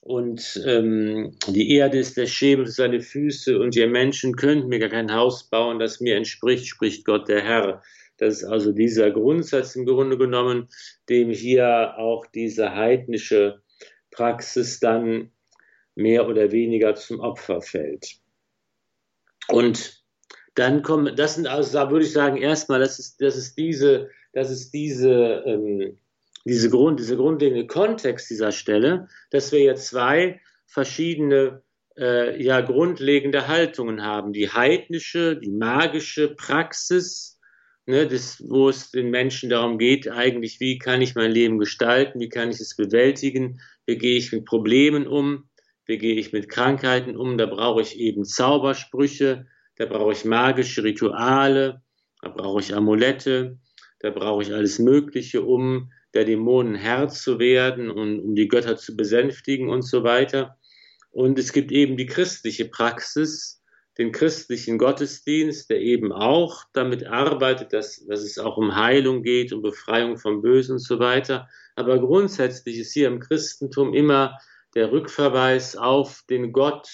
[0.00, 4.90] und ähm, die Erde ist der Schemel seine Füße und ihr Menschen könnt mir gar
[4.90, 7.82] kein Haus bauen, das mir entspricht, spricht Gott der Herr.
[8.16, 10.68] Das ist also dieser Grundsatz im Grunde genommen,
[11.08, 13.60] dem hier auch diese heidnische
[14.10, 15.32] Praxis dann
[15.96, 18.16] mehr oder weniger zum Opfer fällt.
[19.48, 19.95] Und
[20.56, 24.10] dann kommen, das sind also, da würde ich sagen, erstmal, das ist, das ist diese,
[24.32, 25.98] das ist diese, ähm,
[26.44, 31.62] diese Grund, dieser grundlegende Kontext dieser Stelle, dass wir jetzt zwei verschiedene,
[31.98, 34.32] äh, ja, grundlegende Haltungen haben.
[34.32, 37.38] Die heidnische, die magische Praxis,
[37.84, 42.18] ne, das, wo es den Menschen darum geht, eigentlich, wie kann ich mein Leben gestalten,
[42.18, 45.48] wie kann ich es bewältigen, wie gehe ich mit Problemen um,
[45.84, 50.82] wie gehe ich mit Krankheiten um, da brauche ich eben Zaubersprüche, da brauche ich magische
[50.82, 51.82] Rituale,
[52.22, 53.58] da brauche ich Amulette,
[54.00, 58.76] da brauche ich alles Mögliche, um der Dämonen Herr zu werden und um die Götter
[58.76, 60.56] zu besänftigen und so weiter.
[61.10, 63.62] Und es gibt eben die christliche Praxis,
[63.98, 69.52] den christlichen Gottesdienst, der eben auch damit arbeitet, dass, dass es auch um Heilung geht,
[69.52, 71.48] um Befreiung vom Bösen und so weiter.
[71.74, 74.38] Aber grundsätzlich ist hier im Christentum immer
[74.74, 76.88] der Rückverweis auf den Gott,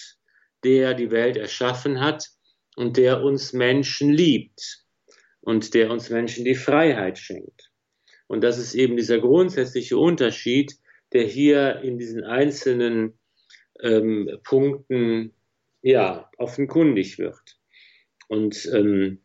[0.62, 2.30] der die Welt erschaffen hat
[2.76, 4.84] und der uns Menschen liebt
[5.40, 7.70] und der uns Menschen die Freiheit schenkt.
[8.26, 10.74] Und das ist eben dieser grundsätzliche Unterschied,
[11.12, 13.18] der hier in diesen einzelnen
[13.80, 15.34] ähm, Punkten
[15.82, 17.58] ja offenkundig wird.
[18.28, 19.20] Und ähm,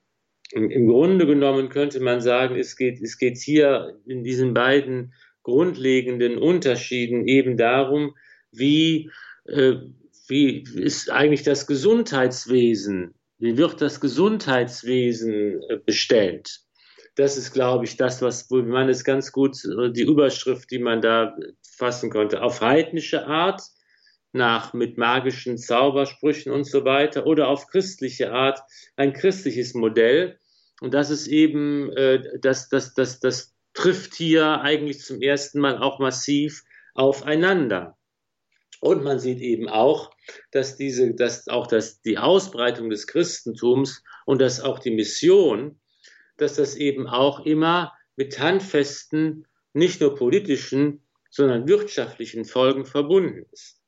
[0.52, 6.38] im Grunde genommen könnte man sagen, es geht, es geht hier in diesen beiden grundlegenden
[6.38, 8.16] Unterschieden eben darum,
[8.52, 9.12] wie,
[9.46, 9.76] äh,
[10.28, 16.62] wie ist eigentlich das Gesundheitswesen wie wird das Gesundheitswesen äh, bestellt?
[17.16, 20.80] Das ist, glaube ich, das, was wo man es ganz gut, äh, die Überschrift, die
[20.80, 23.62] man da fassen konnte, auf heidnische Art,
[24.34, 28.60] nach mit magischen Zaubersprüchen und so weiter, oder auf christliche Art,
[28.96, 30.40] ein christliches Modell.
[30.82, 35.78] Und das ist eben, äh, das, das, das, das trifft hier eigentlich zum ersten Mal
[35.78, 37.98] auch massiv aufeinander.
[38.80, 40.12] Und man sieht eben auch,
[40.52, 45.80] dass diese, dass auch das, die Ausbreitung des Christentums und dass auch die Mission,
[46.38, 53.82] dass das eben auch immer mit handfesten, nicht nur politischen, sondern wirtschaftlichen Folgen verbunden ist.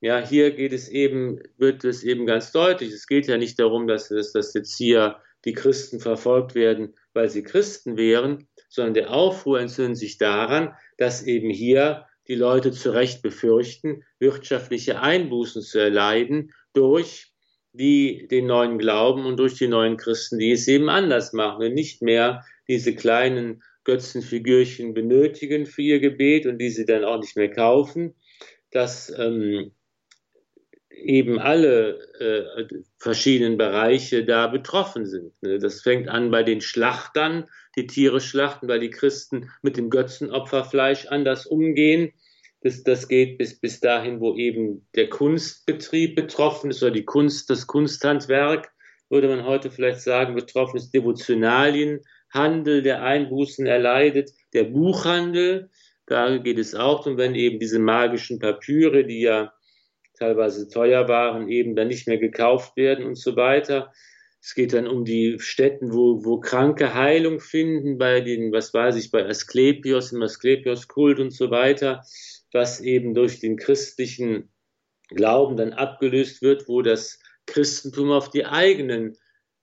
[0.00, 2.92] Ja, hier geht es eben, wird es eben ganz deutlich.
[2.92, 7.28] Es geht ja nicht darum, dass, dass, dass jetzt hier die Christen verfolgt werden, weil
[7.28, 12.94] sie Christen wären, sondern der Aufruhr entzündet sich daran, dass eben hier die Leute zu
[12.94, 17.34] Recht befürchten, wirtschaftliche Einbußen zu erleiden durch
[17.72, 21.74] die, den neuen Glauben und durch die neuen Christen, die es eben anders machen und
[21.74, 27.34] nicht mehr diese kleinen Götzenfigürchen benötigen für ihr Gebet und die sie dann auch nicht
[27.36, 28.14] mehr kaufen,
[28.70, 29.72] dass ähm,
[30.88, 32.66] eben alle äh,
[32.98, 35.32] verschiedenen Bereiche da betroffen sind.
[35.42, 35.58] Ne?
[35.58, 41.06] Das fängt an bei den Schlachtern, die Tiere schlachten, weil die Christen mit dem Götzenopferfleisch
[41.06, 42.12] anders umgehen.
[42.62, 47.48] Das, das geht bis, bis dahin, wo eben der Kunstbetrieb betroffen ist oder die Kunst,
[47.48, 48.70] das Kunsthandwerk,
[49.08, 55.70] würde man heute vielleicht sagen, betroffen ist, Devotionalienhandel, der Einbußen erleidet, der Buchhandel,
[56.06, 59.52] da geht es auch um, wenn eben diese magischen Papyre, die ja
[60.18, 63.90] teilweise teuer waren, eben dann nicht mehr gekauft werden und so weiter.
[64.42, 68.96] Es geht dann um die Städten, wo, wo Kranke Heilung finden, bei den, was weiß
[68.96, 72.02] ich, bei Asklepios, im Asklepios-Kult und so weiter
[72.52, 74.52] was eben durch den christlichen
[75.08, 79.16] Glauben dann abgelöst wird, wo das Christentum auf die eigenen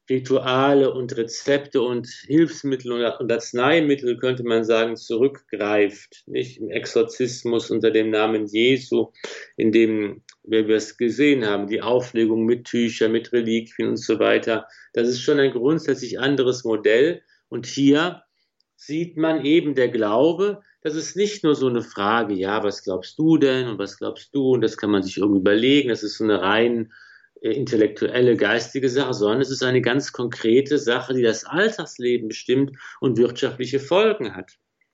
[0.09, 6.23] Rituale und Rezepte und Hilfsmittel und Arzneimittel, könnte man sagen, zurückgreift.
[6.27, 9.11] Nicht im Exorzismus unter dem Namen Jesu,
[9.57, 14.17] in dem wie wir es gesehen haben, die Auflegung mit Tüchern, mit Reliquien und so
[14.17, 14.65] weiter.
[14.93, 17.21] Das ist schon ein grundsätzlich anderes Modell.
[17.49, 18.23] Und hier
[18.77, 23.19] sieht man eben der Glaube, das ist nicht nur so eine Frage, ja, was glaubst
[23.19, 26.17] du denn und was glaubst du und das kann man sich irgendwie überlegen, das ist
[26.17, 26.93] so eine rein
[27.41, 32.77] äh, intellektuelle, geistige Sache, sondern es ist eine ganz konkrete Sache, die das Alltagsleben bestimmt
[33.01, 34.53] und wirtschaftliche Folgen hat.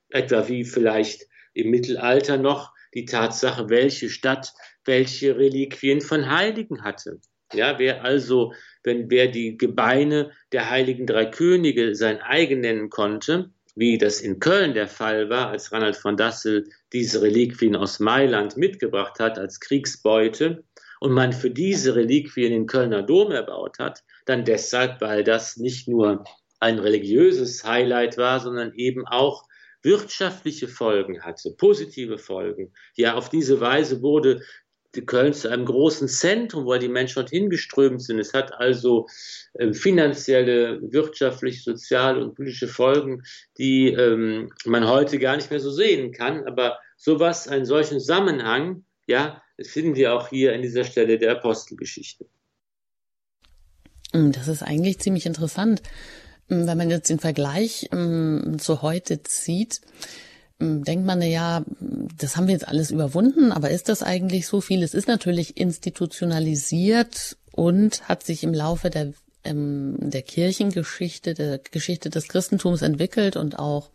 [0.10, 4.52] Etwa wie vielleicht im Mittelalter noch die Tatsache, welche Stadt
[4.86, 7.20] welche Reliquien von Heiligen hatte.
[7.54, 8.54] Ja, wer also,
[8.84, 14.40] wenn wer die Gebeine der heiligen drei Könige sein eigen nennen konnte, wie das in
[14.40, 19.60] Köln der Fall war, als Ranald von Dassel diese Reliquien aus Mailand mitgebracht hat als
[19.60, 20.64] Kriegsbeute
[21.00, 25.88] und man für diese Reliquien den Kölner Dom erbaut hat, dann deshalb, weil das nicht
[25.88, 26.24] nur
[26.60, 29.44] ein religiöses Highlight war, sondern eben auch
[29.82, 32.74] wirtschaftliche Folgen hatte, positive Folgen.
[32.96, 34.42] Ja, auf diese Weise wurde
[35.02, 38.20] Köln zu einem großen Zentrum, wo die Menschen dorthin geströmt sind.
[38.20, 39.08] Es hat also
[39.54, 43.24] äh, finanzielle, wirtschaftliche, soziale und politische Folgen,
[43.58, 46.46] die ähm, man heute gar nicht mehr so sehen kann.
[46.46, 52.26] Aber sowas, einen solchen Zusammenhang, ja, finden wir auch hier an dieser Stelle der Apostelgeschichte.
[54.14, 55.82] Hm, das ist eigentlich ziemlich interessant,
[56.48, 59.82] hm, wenn man jetzt den Vergleich hm, zu heute zieht
[60.60, 61.64] denkt man ja,
[62.18, 64.84] das haben wir jetzt alles überwunden, aber ist das eigentlich so viel?
[64.84, 69.14] Es ist natürlich institutionalisiert und hat sich im Laufe der,
[69.44, 73.90] ähm, der Kirchengeschichte, der Geschichte des Christentums entwickelt und auch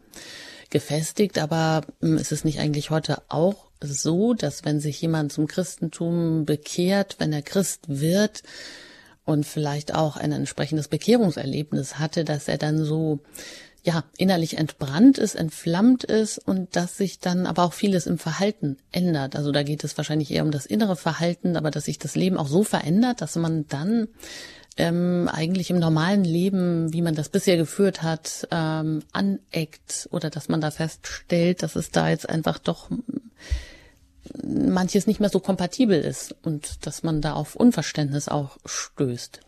[0.70, 5.46] gefestigt, aber ähm, ist es nicht eigentlich heute auch so, dass wenn sich jemand zum
[5.46, 8.42] Christentum bekehrt, wenn er Christ wird
[9.24, 13.20] und vielleicht auch ein entsprechendes Bekehrungserlebnis hatte, dass er dann so
[13.84, 18.76] ja, innerlich entbrannt ist, entflammt ist und dass sich dann aber auch vieles im Verhalten
[18.92, 19.36] ändert.
[19.36, 22.36] Also da geht es wahrscheinlich eher um das innere Verhalten, aber dass sich das Leben
[22.36, 24.08] auch so verändert, dass man dann
[24.76, 30.48] ähm, eigentlich im normalen Leben, wie man das bisher geführt hat, ähm, aneckt oder dass
[30.48, 32.90] man da feststellt, dass es da jetzt einfach doch
[34.42, 39.40] manches nicht mehr so kompatibel ist und dass man da auf Unverständnis auch stößt.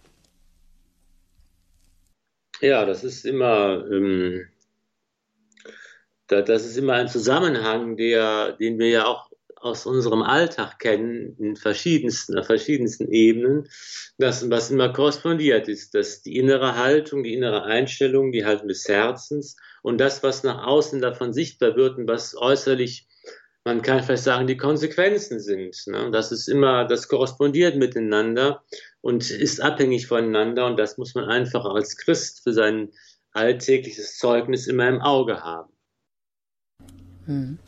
[2.60, 4.46] Ja, das ist immer, ähm,
[6.26, 11.36] da, das ist immer ein Zusammenhang, der, den wir ja auch aus unserem Alltag kennen,
[11.38, 13.68] in verschiedensten, auf verschiedensten Ebenen,
[14.18, 18.88] das, was immer korrespondiert ist, dass die innere Haltung, die innere Einstellung, die Haltung des
[18.88, 23.06] Herzens und das, was nach außen davon sichtbar wird und was äußerlich
[23.64, 25.76] man kann vielleicht sagen, die Konsequenzen sind.
[25.86, 26.10] Ne?
[26.10, 28.64] Das ist immer, das korrespondiert miteinander
[29.00, 32.90] und ist abhängig voneinander und das muss man einfach als Christ für sein
[33.32, 35.72] alltägliches Zeugnis immer im Auge haben.
[37.26, 37.58] Hm.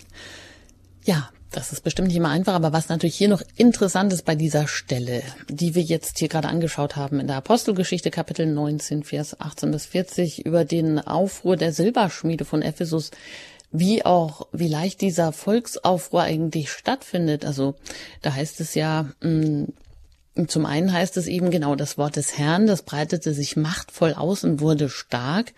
[1.05, 4.35] Ja, das ist bestimmt nicht immer einfach, aber was natürlich hier noch interessant ist bei
[4.35, 9.39] dieser Stelle, die wir jetzt hier gerade angeschaut haben in der Apostelgeschichte Kapitel 19, Vers
[9.39, 13.11] 18 bis 40 über den Aufruhr der Silberschmiede von Ephesus,
[13.71, 17.45] wie auch, wie leicht dieser Volksaufruhr eigentlich stattfindet.
[17.45, 17.75] Also
[18.23, 19.11] da heißt es ja,
[20.35, 24.15] mm, zum einen heißt es eben genau das Wort des Herrn, das breitete sich machtvoll
[24.15, 25.53] aus und wurde stark.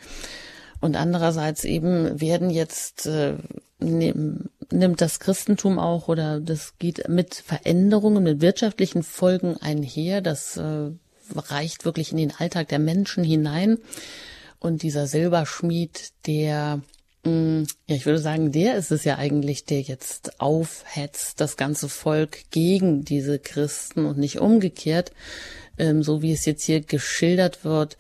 [0.81, 3.35] Und andererseits eben werden jetzt, äh,
[3.79, 10.21] nimmt das Christentum auch oder das geht mit Veränderungen, mit wirtschaftlichen Folgen einher.
[10.21, 10.91] Das äh,
[11.35, 13.79] reicht wirklich in den Alltag der Menschen hinein.
[14.59, 16.81] Und dieser Silberschmied, der
[17.27, 22.51] ja, ich würde sagen, der ist es ja eigentlich, der jetzt aufhetzt, das ganze Volk
[22.51, 25.13] gegen diese Christen und nicht umgekehrt,
[25.79, 27.97] ähm, so wie es jetzt hier geschildert wird,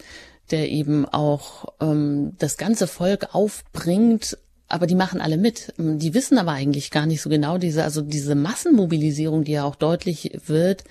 [0.50, 4.36] der eben auch ähm, das ganze Volk aufbringt,
[4.68, 5.72] aber die machen alle mit.
[5.78, 9.64] Ähm, die wissen aber eigentlich gar nicht so genau diese, also diese Massenmobilisierung, die ja
[9.64, 10.84] auch deutlich wird.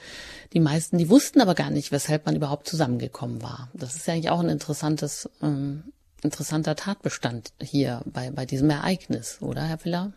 [0.53, 3.69] Die meisten, die wussten aber gar nicht, weshalb man überhaupt zusammengekommen war.
[3.73, 5.83] Das ist ja eigentlich auch ein interessantes ähm,
[6.23, 10.13] interessanter Tatbestand hier bei, bei diesem Ereignis, oder, Herr Viller?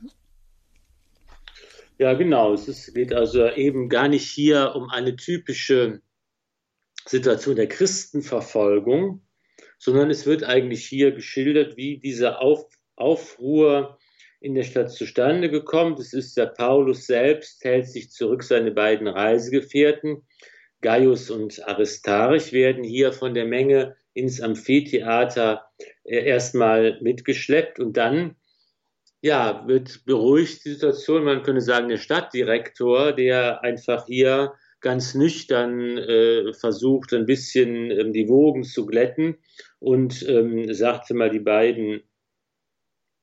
[1.98, 2.52] Ja, genau.
[2.52, 6.02] Es geht also eben gar nicht hier um eine typische
[7.06, 9.22] Situation der Christenverfolgung,
[9.78, 12.66] sondern es wird eigentlich hier geschildert, wie diese Auf,
[12.96, 13.98] Aufruhr
[14.40, 15.96] in der Stadt zustande gekommen.
[15.96, 20.26] Das ist der Paulus selbst, hält sich zurück, seine beiden Reisegefährten,
[20.82, 25.66] Gaius und Aristarch, werden hier von der Menge ins Amphitheater
[26.04, 28.36] äh, erstmal mitgeschleppt und dann
[29.20, 31.24] ja, wird beruhigt die Situation.
[31.24, 38.12] Man könnte sagen, der Stadtdirektor, der einfach hier ganz nüchtern äh, versucht, ein bisschen ähm,
[38.12, 39.36] die Wogen zu glätten
[39.80, 42.02] und ähm, sagte mal, die beiden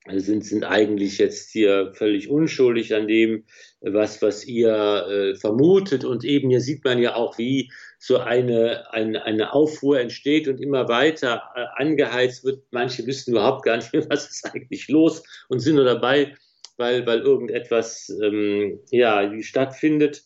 [0.06, 3.44] sind, sind eigentlich jetzt hier völlig unschuldig an dem,
[3.80, 6.04] was, was ihr äh, vermutet.
[6.04, 10.60] Und eben hier sieht man ja auch, wie so eine, eine, eine Aufruhr entsteht und
[10.60, 12.62] immer weiter äh, angeheizt wird.
[12.70, 16.34] Manche wissen überhaupt gar nicht mehr, was ist eigentlich los und sind nur dabei,
[16.76, 20.24] weil, weil irgendetwas ähm, ja, stattfindet.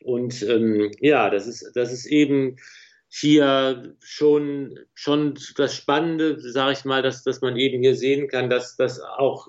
[0.00, 2.56] Und ähm, ja, das ist, das ist eben
[3.08, 8.50] hier schon, schon das Spannende, sage ich mal, dass, dass man eben hier sehen kann,
[8.50, 9.48] dass das auch,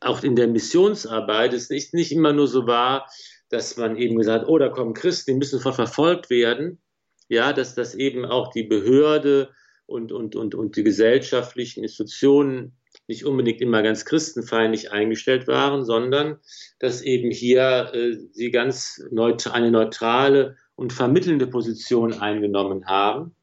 [0.00, 3.08] auch in der Missionsarbeit es nicht, nicht immer nur so war,
[3.48, 6.80] dass man eben gesagt oh, da kommen Christen, die müssen sofort verfolgt werden.
[7.28, 9.50] Ja, dass das eben auch die Behörde
[9.86, 12.76] und, und, und, und die gesellschaftlichen Institutionen
[13.06, 16.38] nicht unbedingt immer ganz christenfeindlich eingestellt waren, sondern
[16.78, 23.34] dass eben hier äh, sie ganz neut eine neutrale und vermittelnde Position eingenommen haben.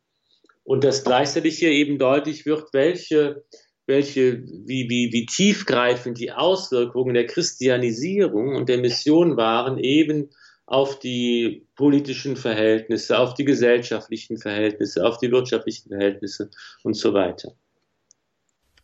[0.63, 3.43] Und dass gleichzeitig hier eben deutlich wird, welche,
[3.87, 10.29] welche, wie, wie, wie tiefgreifend die Auswirkungen der Christianisierung und der Mission waren, eben
[10.65, 16.49] auf die politischen Verhältnisse, auf die gesellschaftlichen Verhältnisse, auf die wirtschaftlichen Verhältnisse
[16.83, 17.53] und so weiter.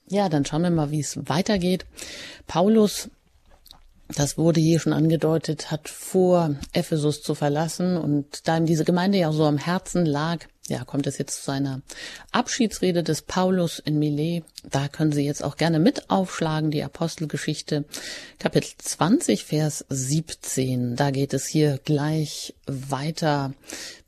[0.09, 1.85] Ja, dann schauen wir mal, wie es weitergeht.
[2.45, 3.09] Paulus,
[4.15, 9.17] das wurde hier schon angedeutet, hat vor, Ephesus zu verlassen und da ihm diese Gemeinde
[9.17, 11.81] ja so am Herzen lag, ja, kommt es jetzt zu seiner
[12.31, 14.43] Abschiedsrede des Paulus in Milet.
[14.69, 17.85] Da können Sie jetzt auch gerne mit aufschlagen, die Apostelgeschichte,
[18.37, 20.97] Kapitel 20, Vers 17.
[20.97, 23.53] Da geht es hier gleich weiter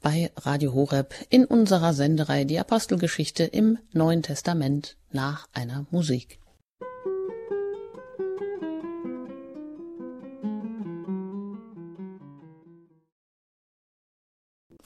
[0.02, 6.39] bei Radio Horeb in unserer Senderei die Apostelgeschichte im Neuen Testament nach einer Musik.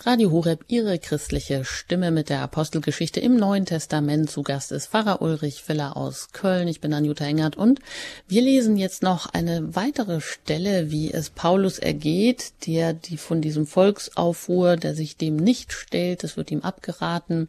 [0.05, 4.29] Radio Horeb, Ihre christliche Stimme mit der Apostelgeschichte im Neuen Testament.
[4.29, 6.67] Zu Gast ist Pfarrer Ulrich Filler aus Köln.
[6.67, 7.79] Ich bin Anjuta Engert und
[8.27, 13.65] wir lesen jetzt noch eine weitere Stelle, wie es Paulus ergeht, der die von diesem
[13.65, 17.47] Volksaufruhr, der sich dem nicht stellt, es wird ihm abgeraten.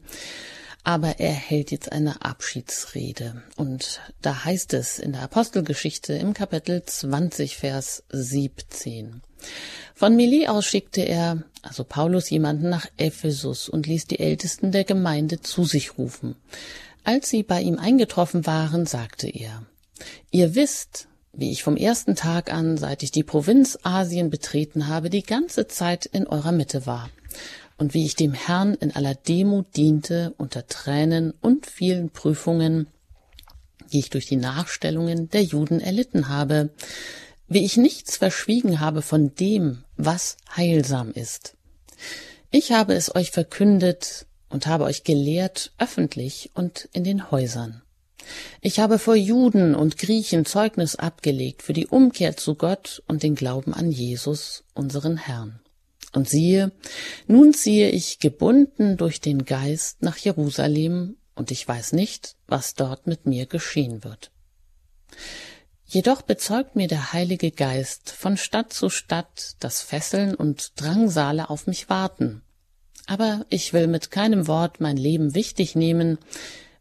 [0.85, 3.43] Aber er hält jetzt eine Abschiedsrede.
[3.57, 9.23] Und da heißt es in der Apostelgeschichte im Kapitel 20, Vers 17.
[9.97, 14.85] Von Milet aus schickte er, also Paulus, jemanden nach Ephesus und ließ die Ältesten der
[14.85, 16.37] Gemeinde zu sich rufen.
[17.03, 19.65] Als sie bei ihm eingetroffen waren, sagte er,
[20.31, 25.11] Ihr wisst, wie ich vom ersten Tag an, seit ich die Provinz Asien betreten habe,
[25.11, 27.11] die ganze Zeit in eurer Mitte war
[27.77, 32.87] und wie ich dem Herrn in aller Demut diente unter Tränen und vielen Prüfungen,
[33.93, 36.71] die ich durch die Nachstellungen der Juden erlitten habe,
[37.49, 41.57] wie ich nichts verschwiegen habe von dem, was heilsam ist.
[42.51, 47.83] Ich habe es euch verkündet und habe euch gelehrt öffentlich und in den Häusern.
[48.61, 53.35] Ich habe vor Juden und Griechen Zeugnis abgelegt für die Umkehr zu Gott und den
[53.35, 55.61] Glauben an Jesus, unseren Herrn.
[56.13, 56.73] Und siehe,
[57.27, 63.09] nun ziehe ich gebunden durch den Geist nach Jerusalem, und ich weiß nicht, was dort
[63.09, 64.31] mit mir geschehen wird.
[65.95, 71.69] Jedoch bezeugt mir der Heilige Geist von Stadt zu Stadt, dass Fesseln und Drangsale auf
[71.69, 72.43] mich warten.
[73.07, 76.19] Aber ich will mit keinem Wort mein Leben wichtig nehmen,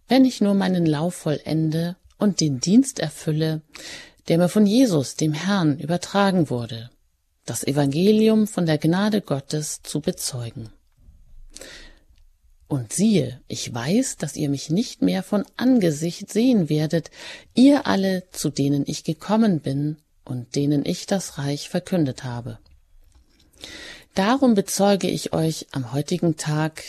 [0.07, 3.61] wenn ich nur meinen Lauf vollende und den Dienst erfülle,
[4.30, 6.89] der mir von Jesus, dem Herrn, übertragen wurde,
[7.45, 10.72] das Evangelium von der Gnade Gottes zu bezeugen.
[12.68, 17.11] Und siehe, ich weiß, dass ihr mich nicht mehr von Angesicht sehen werdet,
[17.53, 22.59] ihr alle, zu denen ich gekommen bin und denen ich das Reich verkündet habe.
[24.16, 26.84] Darum bezeuge ich euch am heutigen Tag,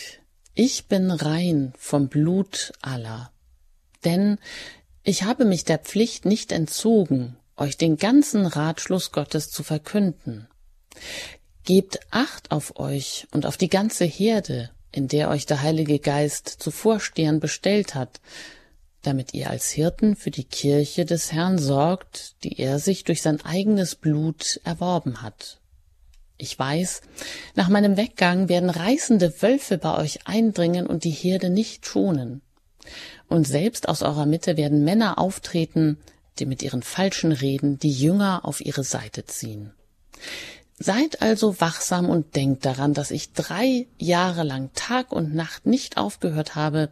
[0.54, 3.32] ich bin rein vom Blut aller.
[4.04, 4.38] Denn
[5.02, 10.48] ich habe mich der Pflicht nicht entzogen, euch den ganzen Ratschluss Gottes zu verkünden.
[11.64, 16.48] Gebt Acht auf euch und auf die ganze Herde, in der euch der Heilige Geist
[16.48, 18.20] zu Vorstehern bestellt hat,
[19.02, 23.44] damit ihr als Hirten für die Kirche des Herrn sorgt, die er sich durch sein
[23.44, 25.60] eigenes Blut erworben hat.
[26.36, 27.02] Ich weiß,
[27.54, 32.40] nach meinem Weggang werden reißende Wölfe bei euch eindringen und die Herde nicht schonen.
[33.28, 35.98] Und selbst aus eurer Mitte werden Männer auftreten,
[36.38, 39.72] die mit ihren falschen Reden die Jünger auf ihre Seite ziehen.
[40.84, 45.96] Seid also wachsam und denkt daran, dass ich drei Jahre lang Tag und Nacht nicht
[45.96, 46.90] aufgehört habe,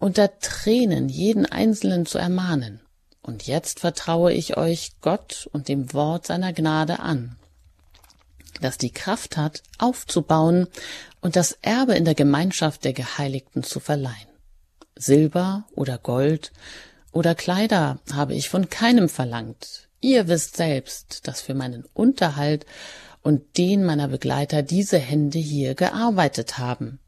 [0.00, 2.80] unter Tränen jeden Einzelnen zu ermahnen.
[3.22, 7.36] Und jetzt vertraue ich euch Gott und dem Wort seiner Gnade an,
[8.60, 10.66] das die Kraft hat, aufzubauen
[11.20, 14.16] und das Erbe in der Gemeinschaft der Geheiligten zu verleihen.
[14.96, 16.50] Silber oder Gold
[17.12, 19.86] oder Kleider habe ich von keinem verlangt.
[20.00, 22.66] Ihr wisst selbst, dass für meinen Unterhalt
[23.22, 27.00] und den meiner Begleiter diese Hände hier gearbeitet haben.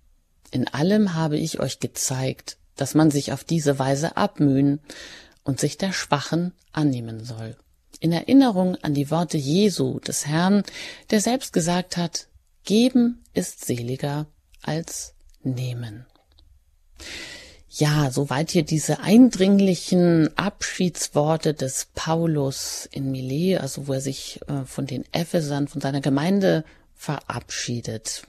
[0.50, 4.80] In allem habe ich euch gezeigt, dass man sich auf diese Weise abmühen
[5.44, 7.56] und sich der Schwachen annehmen soll.
[8.00, 10.64] In Erinnerung an die Worte Jesu, des Herrn,
[11.10, 12.28] der selbst gesagt hat,
[12.64, 14.26] geben ist seliger
[14.62, 16.06] als nehmen.
[17.74, 24.66] Ja, soweit hier diese eindringlichen Abschiedsworte des Paulus in Milet, also wo er sich äh,
[24.66, 26.64] von den Ephesern, von seiner Gemeinde
[26.94, 28.24] verabschiedet.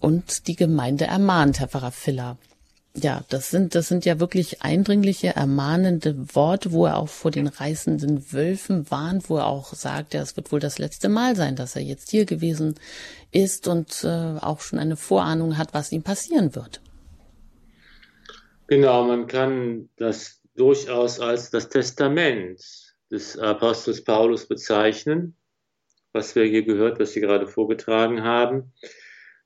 [0.00, 2.38] Und die Gemeinde ermahnt, Herr Pfarrer Filler.
[2.94, 7.46] Ja, das sind, das sind ja wirklich eindringliche, ermahnende Worte, wo er auch vor den
[7.46, 11.56] reißenden Wölfen warnt, wo er auch sagt, ja, es wird wohl das letzte Mal sein,
[11.56, 12.76] dass er jetzt hier gewesen
[13.32, 16.80] ist und äh, auch schon eine Vorahnung hat, was ihm passieren wird.
[18.68, 22.60] Genau, man kann das durchaus als das Testament
[23.10, 25.36] des Apostels Paulus bezeichnen,
[26.12, 28.72] was wir hier gehört, was Sie gerade vorgetragen haben.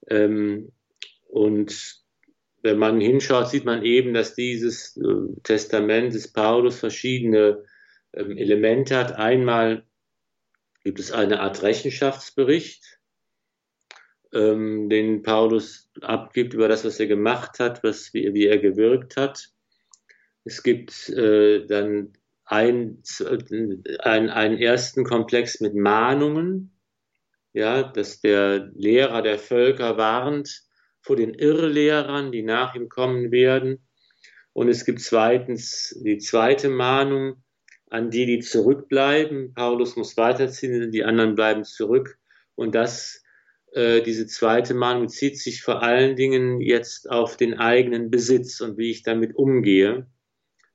[0.08, 0.72] Ähm,
[1.28, 2.00] und
[2.62, 7.64] wenn man hinschaut, sieht man eben, dass dieses äh, Testament des Paulus verschiedene
[8.14, 9.12] ähm, Elemente hat.
[9.12, 9.84] Einmal
[10.82, 12.99] gibt es eine Art Rechenschaftsbericht,
[14.32, 19.16] ähm, den Paulus abgibt über das, was er gemacht hat, was, wie, wie er gewirkt
[19.16, 19.48] hat.
[20.44, 22.12] Es gibt äh, dann
[22.44, 23.02] ein,
[24.00, 26.72] ein, einen ersten Komplex mit Mahnungen,
[27.52, 30.62] ja, dass der Lehrer der Völker warnt
[31.00, 33.86] vor den Irrlehrern, die nach ihm kommen werden.
[34.52, 37.42] Und es gibt zweitens die zweite Mahnung
[37.88, 39.54] an die, die zurückbleiben.
[39.54, 42.18] Paulus muss weiterziehen, die anderen bleiben zurück.
[42.54, 43.22] Und das,
[43.72, 48.78] äh, diese zweite Mahnung bezieht sich vor allen Dingen jetzt auf den eigenen Besitz und
[48.78, 50.06] wie ich damit umgehe.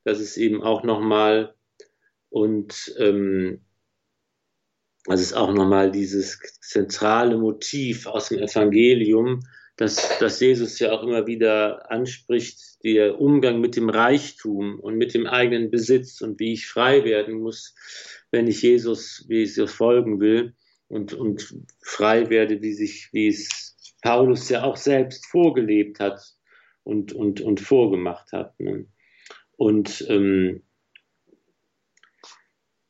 [0.04, 1.56] Das ist eben auch nochmal
[2.30, 3.62] und ähm,
[5.06, 9.41] das ist auch nochmal dieses zentrale Motiv aus dem Evangelium,
[9.78, 15.14] dass, dass Jesus ja auch immer wieder anspricht, der Umgang mit dem Reichtum und mit
[15.14, 17.76] dem eigenen Besitz und wie ich frei werden muss,
[18.32, 20.56] wenn ich Jesus, wie ich so folgen will
[20.88, 26.22] und, und frei werde, wie sich, wie es Paulus ja auch selbst vorgelebt hat
[26.84, 28.60] und, und, und vorgemacht hat.
[28.60, 28.88] Ne?
[29.58, 30.64] Und ähm,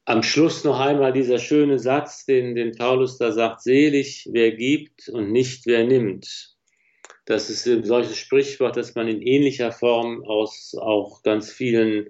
[0.06, 5.10] am Schluss noch einmal dieser schöne Satz, den, den Paulus da sagt, selig, wer gibt
[5.10, 6.56] und nicht wer nimmt.
[7.26, 12.10] Das ist ein solches Sprichwort, das man in ähnlicher Form aus auch ganz vielen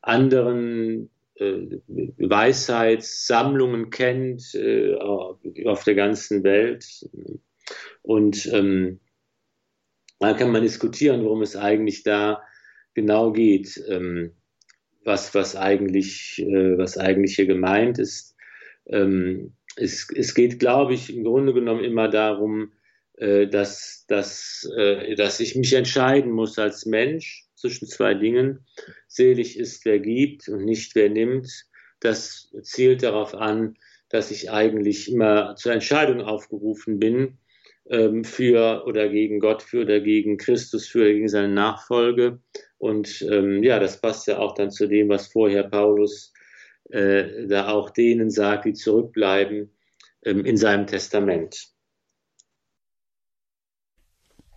[0.00, 7.06] anderen Weisheitssammlungen kennt äh, auf der ganzen Welt.
[8.02, 9.00] Und ähm,
[10.20, 12.42] da kann man diskutieren, worum es eigentlich da
[12.94, 14.32] genau geht, ähm,
[15.04, 18.36] was, was, eigentlich, äh, was eigentlich hier gemeint ist.
[18.86, 22.72] Ähm, es, es geht, glaube ich, im Grunde genommen immer darum,
[23.16, 28.66] äh, dass, dass, äh, dass ich mich entscheiden muss als Mensch zwischen zwei Dingen.
[29.08, 31.50] Selig ist, wer gibt und nicht wer nimmt.
[32.00, 33.78] Das zielt darauf an,
[34.10, 37.38] dass ich eigentlich immer zur Entscheidung aufgerufen bin,
[37.88, 42.40] ähm, für oder gegen Gott, für oder gegen Christus, für oder gegen seine Nachfolge.
[42.76, 46.34] Und ähm, ja, das passt ja auch dann zu dem, was vorher Paulus
[46.90, 49.70] äh, da auch denen sagt, die zurückbleiben
[50.26, 51.68] ähm, in seinem Testament.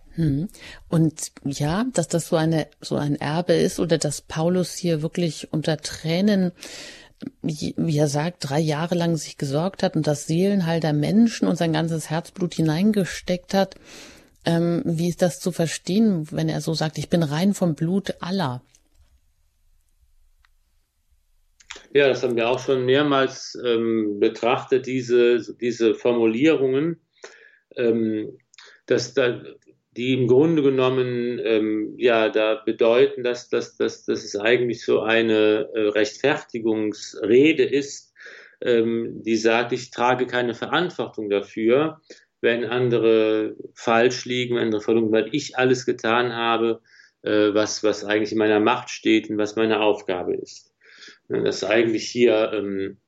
[0.04, 0.07] Hm.
[0.88, 5.52] Und ja, dass das so eine so ein Erbe ist oder dass Paulus hier wirklich
[5.52, 6.50] unter Tränen,
[7.42, 11.56] wie er sagt, drei Jahre lang sich gesorgt hat und das Seelenheil der Menschen und
[11.56, 13.76] sein ganzes Herzblut hineingesteckt hat.
[14.44, 18.14] Ähm, wie ist das zu verstehen, wenn er so sagt, ich bin rein vom Blut
[18.20, 18.62] aller?
[21.92, 27.00] Ja, das haben wir auch schon mehrmals ähm, betrachtet, diese, diese Formulierungen.
[27.76, 28.38] Ähm,
[28.88, 29.42] dass da
[29.98, 35.00] die im Grunde genommen ähm, ja da bedeuten, dass, dass, dass, dass es eigentlich so
[35.00, 38.14] eine äh, Rechtfertigungsrede ist,
[38.60, 42.00] ähm, die sagt, ich trage keine Verantwortung dafür,
[42.40, 46.80] wenn andere falsch liegen, andere verloren, weil ich alles getan habe,
[47.22, 50.72] äh, was, was eigentlich in meiner Macht steht und was meine Aufgabe ist.
[51.28, 52.98] Dass eigentlich hier ähm,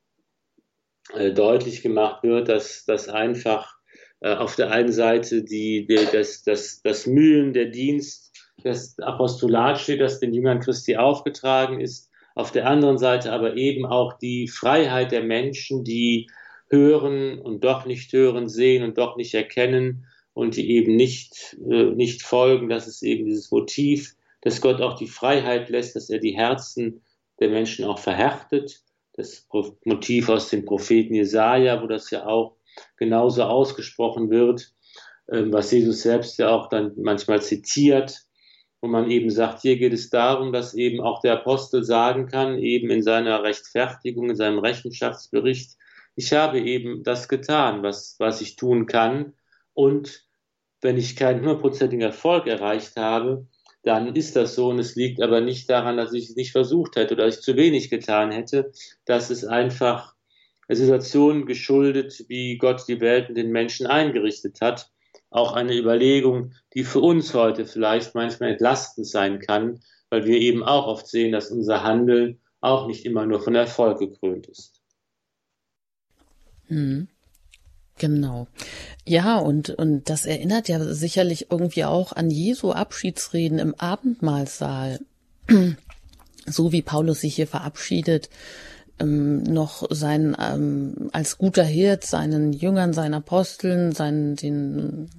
[1.13, 3.80] äh, deutlich gemacht wird, dass, dass einfach
[4.21, 8.31] auf der einen Seite die, die, das, das, das Mühlen, der Dienst,
[8.63, 12.09] das Apostolat steht, das den Jüngern Christi aufgetragen ist.
[12.35, 16.29] Auf der anderen Seite aber eben auch die Freiheit der Menschen, die
[16.69, 21.85] hören und doch nicht hören, sehen und doch nicht erkennen und die eben nicht, äh,
[21.85, 22.69] nicht folgen.
[22.69, 27.01] Das ist eben dieses Motiv, dass Gott auch die Freiheit lässt, dass er die Herzen
[27.39, 28.81] der Menschen auch verhärtet.
[29.13, 29.47] Das
[29.83, 32.55] Motiv aus dem Propheten Jesaja, wo das ja auch
[32.97, 34.73] genauso ausgesprochen wird,
[35.31, 38.21] ähm, was Jesus selbst ja auch dann manchmal zitiert,
[38.81, 42.57] wo man eben sagt, hier geht es darum, dass eben auch der Apostel sagen kann,
[42.57, 45.77] eben in seiner Rechtfertigung, in seinem Rechenschaftsbericht,
[46.15, 49.33] ich habe eben das getan, was, was ich tun kann.
[49.73, 50.27] Und
[50.81, 53.47] wenn ich keinen hundertprozentigen Erfolg erreicht habe,
[53.83, 54.69] dann ist das so.
[54.69, 57.43] Und es liegt aber nicht daran, dass ich es nicht versucht hätte oder dass ich
[57.43, 58.71] zu wenig getan hätte.
[59.05, 60.15] Das ist einfach
[60.75, 64.89] Situation geschuldet, wie Gott die Welt und den Menschen eingerichtet hat.
[65.33, 70.61] auch eine Überlegung, die für uns heute vielleicht manchmal entlastend sein kann, weil wir eben
[70.61, 74.81] auch oft sehen, dass unser Handeln auch nicht immer nur von Erfolg gekrönt ist.
[76.67, 77.07] Hm.
[77.97, 78.47] Genau.
[79.05, 84.99] Ja, und, und das erinnert ja sicherlich irgendwie auch an Jesu Abschiedsreden im Abendmahlsaal.
[86.45, 88.29] so wie Paulus sich hier verabschiedet,
[89.01, 95.09] ähm, noch sein, ähm, als guter Hirt seinen Jüngern, seinen Aposteln, seinen, den,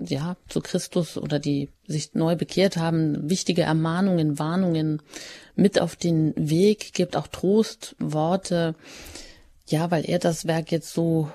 [0.00, 5.02] ja, zu Christus oder die sich neu bekehrt haben, wichtige Ermahnungen, Warnungen
[5.56, 8.74] mit auf den Weg gibt, auch Trostworte.
[9.66, 11.30] Ja, weil er das Werk jetzt so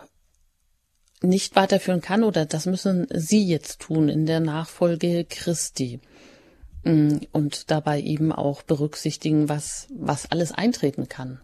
[1.21, 5.99] nicht weiterführen kann oder das müssen Sie jetzt tun in der Nachfolge Christi
[6.84, 11.39] und dabei eben auch berücksichtigen, was, was alles eintreten kann.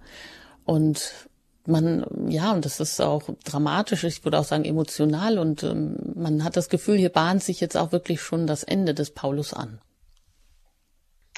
[0.65, 1.29] Und
[1.65, 6.43] man, ja, und das ist auch dramatisch, ich würde auch sagen emotional und ähm, man
[6.43, 9.79] hat das Gefühl, hier bahnt sich jetzt auch wirklich schon das Ende des Paulus an.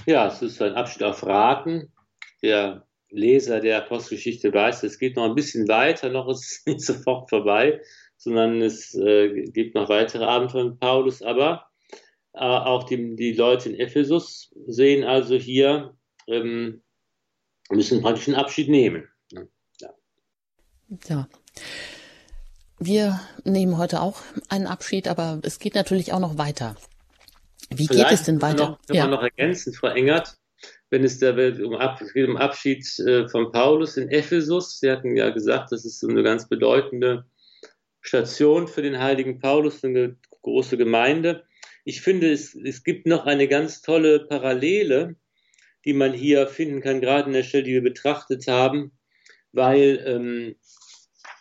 [0.06, 1.92] Ja, es ist ein Abschnitt auf Raten.
[2.42, 6.82] Der Leser der Apostelgeschichte weiß, es geht noch ein bisschen weiter, noch ist es nicht
[6.82, 7.82] sofort vorbei
[8.22, 11.71] sondern es äh, gibt noch weitere Abenteuer mit Paulus, aber
[12.34, 15.96] äh, auch die, die Leute in Ephesus sehen also hier,
[16.28, 16.82] ähm,
[17.70, 19.08] müssen praktisch einen Abschied nehmen.
[19.80, 19.90] Ja.
[21.08, 21.28] ja.
[22.80, 26.76] Wir nehmen heute auch einen Abschied, aber es geht natürlich auch noch weiter.
[27.70, 28.70] Wie Vielleicht geht es denn weiter?
[28.72, 29.04] Noch, kann ja.
[29.04, 30.36] man noch ergänzen, Frau Engert,
[30.90, 35.30] wenn es da um, Ab, um Abschied äh, von Paulus in Ephesus, Sie hatten ja
[35.30, 37.26] gesagt, das ist so eine ganz bedeutende
[38.02, 41.46] Station für den heiligen Paulus, eine große Gemeinde.
[41.84, 45.16] Ich finde, es, es gibt noch eine ganz tolle Parallele,
[45.86, 48.92] die man hier finden kann, gerade in der Stelle, die wir betrachtet haben,
[49.52, 50.56] weil ähm,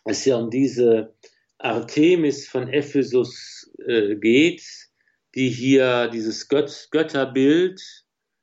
[0.05, 1.15] es ja um diese
[1.59, 4.63] Artemis von Ephesus äh, geht,
[5.35, 7.81] die hier dieses Gött Götterbild,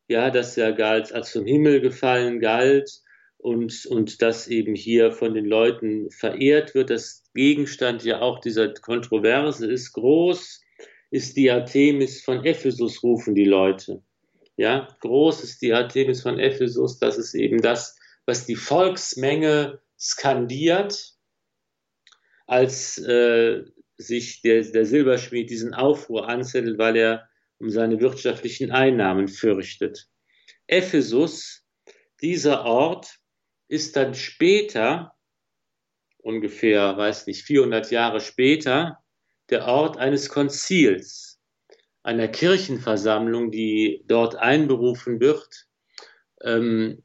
[0.08, 3.02] ja, das ja galt, als vom Himmel gefallen galt,
[3.38, 6.90] und, und das eben hier von den Leuten verehrt wird.
[6.90, 10.62] Das Gegenstand ja auch dieser Kontroverse ist groß,
[11.10, 14.04] ist die Artemis von Ephesus, rufen die Leute.
[14.58, 21.14] Ja, groß ist die Artemis von Ephesus, das ist eben das, was die Volksmenge skandiert,
[22.48, 23.64] als äh,
[23.98, 27.30] sich der, der Silberschmied diesen Aufruhr anzettelt, weil er
[27.60, 30.08] um seine wirtschaftlichen Einnahmen fürchtet.
[30.68, 31.66] Ephesus,
[32.22, 33.20] dieser Ort,
[33.68, 35.14] ist dann später,
[36.18, 39.04] ungefähr, weiß nicht, 400 Jahre später,
[39.50, 41.40] der Ort eines Konzils,
[42.04, 45.68] einer Kirchenversammlung, die dort einberufen wird
[46.42, 47.04] ähm,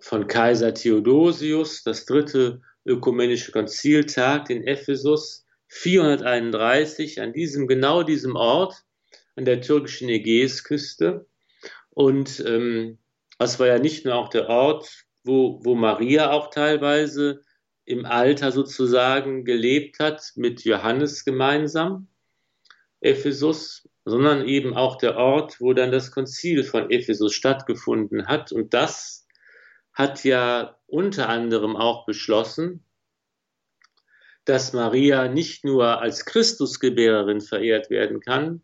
[0.00, 1.82] von Kaiser Theodosius.
[1.82, 8.84] Das dritte ökumenische Konzil tagt in Ephesus 431 an diesem genau diesem Ort
[9.34, 11.26] an der türkischen Ägäisküste.
[11.90, 12.98] Und ähm,
[13.38, 14.88] das war ja nicht nur auch der Ort,
[15.24, 17.42] wo, wo Maria auch teilweise
[17.86, 22.08] im Alter sozusagen gelebt hat mit Johannes gemeinsam,
[23.00, 28.52] Ephesus, sondern eben auch der Ort, wo dann das Konzil von Ephesus stattgefunden hat.
[28.52, 29.26] Und das
[29.92, 32.84] hat ja unter anderem auch beschlossen,
[34.44, 38.62] dass Maria nicht nur als Christusgebärerin verehrt werden kann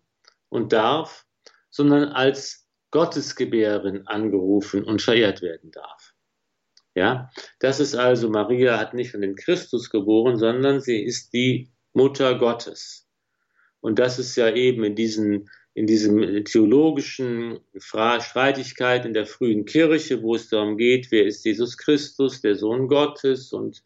[0.48, 1.26] und darf,
[1.70, 6.11] sondern als Gottesgebärerin angerufen und verehrt werden darf.
[6.94, 11.70] Ja, das ist also, Maria hat nicht von den Christus geboren, sondern sie ist die
[11.94, 13.08] Mutter Gottes.
[13.80, 20.22] Und das ist ja eben in diesen, in diesem theologischen Streitigkeit in der frühen Kirche,
[20.22, 23.82] wo es darum geht, wer ist Jesus Christus, der Sohn Gottes und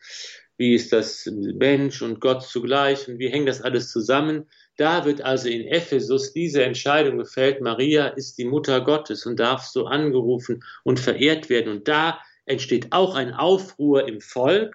[0.59, 4.47] wie ist das Mensch und Gott zugleich und wie hängt das alles zusammen?
[4.77, 9.65] Da wird also in Ephesus diese Entscheidung gefällt, Maria ist die Mutter Gottes und darf
[9.65, 11.73] so angerufen und verehrt werden.
[11.73, 14.75] Und da entsteht auch ein Aufruhr im Volk.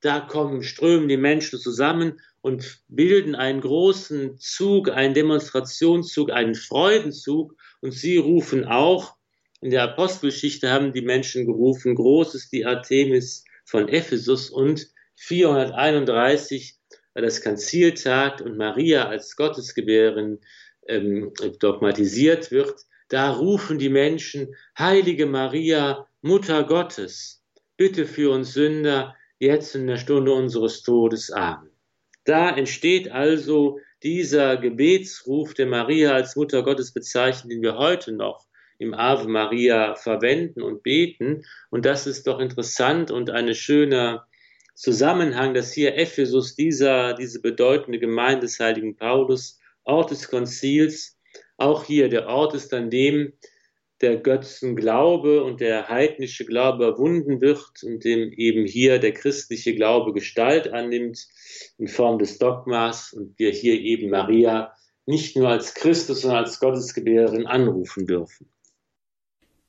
[0.00, 7.56] Da kommen, strömen die Menschen zusammen und bilden einen großen Zug, einen Demonstrationszug, einen Freudenzug.
[7.80, 9.16] Und sie rufen auch,
[9.60, 14.86] in der Apostelgeschichte haben die Menschen gerufen, groß ist die Artemis von Ephesus und
[15.16, 16.78] 431
[17.14, 20.38] das Kanzil tagt und Maria als Gottesgebärin
[20.86, 27.44] ähm, dogmatisiert wird, da rufen die Menschen, Heilige Maria, Mutter Gottes,
[27.76, 31.30] bitte für uns Sünder, jetzt in der Stunde unseres Todes.
[31.30, 31.70] Amen.
[32.24, 38.46] Da entsteht also dieser Gebetsruf, der Maria als Mutter Gottes bezeichnet, den wir heute noch
[38.78, 41.44] im Ave Maria verwenden und beten.
[41.70, 44.26] Und das ist doch interessant und ein schöner
[44.74, 51.16] Zusammenhang, dass hier Ephesus, dieser, diese bedeutende Gemeinde des heiligen Paulus, Ort des Konzils.
[51.56, 53.34] Auch hier der Ort ist an dem
[54.00, 60.12] der Götzenglaube und der heidnische Glaube erwunden wird und dem eben hier der christliche Glaube
[60.12, 61.26] Gestalt annimmt
[61.78, 64.72] in Form des Dogmas und wir hier eben Maria
[65.06, 68.48] nicht nur als Christus, sondern als Gottesgebärerin anrufen dürfen.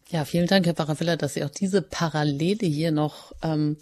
[0.09, 3.77] Ja, vielen Dank, Herr Pfarrer dass Sie auch diese Parallele hier noch ähm,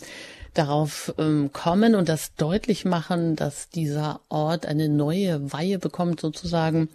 [0.53, 6.89] darauf ähm, kommen und das deutlich machen, dass dieser Ort eine neue Weihe bekommt, sozusagen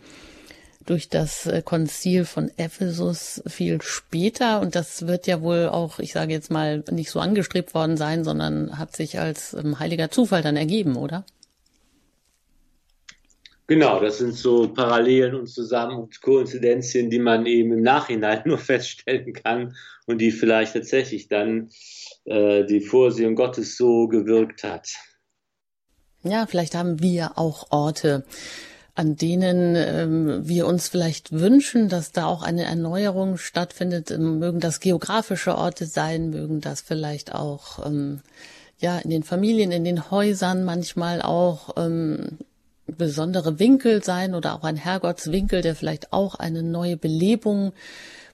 [0.86, 4.60] durch das äh, Konzil von Ephesus viel später.
[4.60, 8.24] Und das wird ja wohl auch, ich sage jetzt mal, nicht so angestrebt worden sein,
[8.24, 11.24] sondern hat sich als ähm, heiliger Zufall dann ergeben, oder?
[13.68, 18.58] Genau, das sind so Parallelen und Zusammen- und Koinzidenzien, die man eben im Nachhinein nur
[18.58, 19.74] feststellen kann
[20.06, 21.70] und die vielleicht tatsächlich dann
[22.24, 24.88] äh, die Vorsehung Gottes so gewirkt hat.
[26.24, 28.24] Ja, vielleicht haben wir auch Orte,
[28.94, 34.10] an denen ähm, wir uns vielleicht wünschen, dass da auch eine Erneuerung stattfindet.
[34.10, 38.20] Ähm, mögen das geografische Orte sein, mögen das vielleicht auch ähm,
[38.78, 42.38] ja in den Familien, in den Häusern manchmal auch ähm,
[42.86, 47.72] besondere Winkel sein oder auch ein Herrgottswinkel, der vielleicht auch eine neue Belebung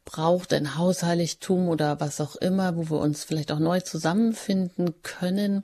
[0.05, 5.63] braucht, ein Hausheiligtum oder was auch immer, wo wir uns vielleicht auch neu zusammenfinden können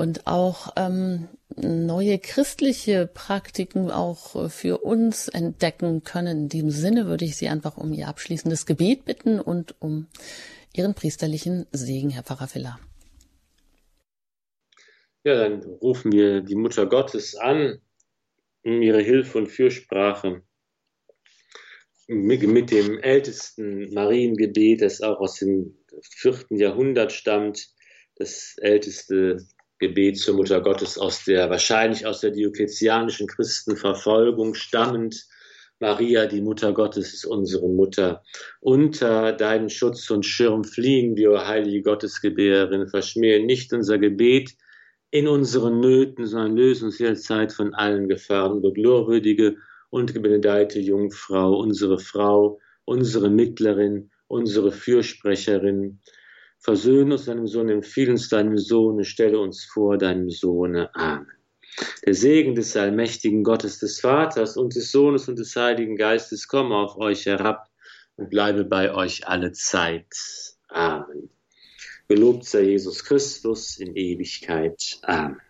[0.00, 6.44] und auch ähm, neue christliche Praktiken auch für uns entdecken können.
[6.44, 10.06] In diesem Sinne würde ich Sie einfach um Ihr abschließendes Gebet bitten und um
[10.72, 12.80] Ihren priesterlichen Segen, Herr Pfarrer Filler.
[15.22, 17.82] Ja, dann rufen wir die Mutter Gottes an,
[18.64, 20.40] um ihre Hilfe und Fürsprache
[22.06, 27.68] mit, mit dem ältesten Mariengebet, das auch aus dem vierten Jahrhundert stammt,
[28.16, 29.46] das älteste
[29.80, 35.26] Gebet zur Mutter Gottes aus der, wahrscheinlich aus der diokletianischen Christenverfolgung stammend.
[35.80, 38.22] Maria, die Mutter Gottes, ist unsere Mutter.
[38.60, 44.54] Unter deinen Schutz und Schirm fliehen wir, heilige Gottesgebärerin, verschmähe nicht unser Gebet
[45.10, 48.60] in unseren Nöten, sondern löse uns jederzeit von allen Gefahren.
[48.60, 49.56] Beglorwürdige
[49.88, 56.00] und gebenedeite Jungfrau, unsere Frau, unsere Mittlerin, unsere Fürsprecherin,
[56.60, 60.94] Versöhne uns deinem Sohn, empfiehl uns deinem Sohn, stelle uns vor deinem Sohne.
[60.94, 61.26] Amen.
[62.04, 66.76] Der Segen des allmächtigen Gottes, des Vaters und des Sohnes und des Heiligen Geistes komme
[66.76, 67.70] auf euch herab
[68.16, 70.06] und bleibe bei euch alle Zeit.
[70.68, 71.30] Amen.
[72.08, 74.98] Gelobt sei Jesus Christus in Ewigkeit.
[75.02, 75.40] Amen.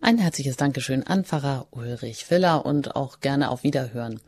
[0.00, 4.20] Ein herzliches Dankeschön an Pfarrer Ulrich Filler und auch gerne auf Wiederhören.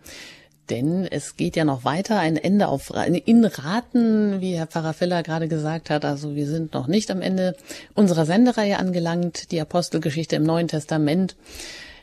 [0.71, 2.93] Denn es geht ja noch weiter, ein Ende auf
[3.25, 6.05] in Raten, wie Herr Pfarrer Filler gerade gesagt hat.
[6.05, 7.57] Also wir sind noch nicht am Ende
[7.95, 11.37] unserer Sendereihe angelangt, die Apostelgeschichte im Neuen Testament.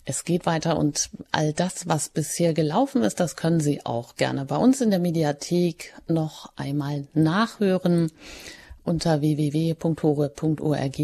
[0.06, 4.44] Es geht weiter und all das, was bisher gelaufen ist, das können Sie auch gerne
[4.46, 8.12] bei uns in der Mediathek noch einmal nachhören
[8.84, 11.00] unter www.hore.org.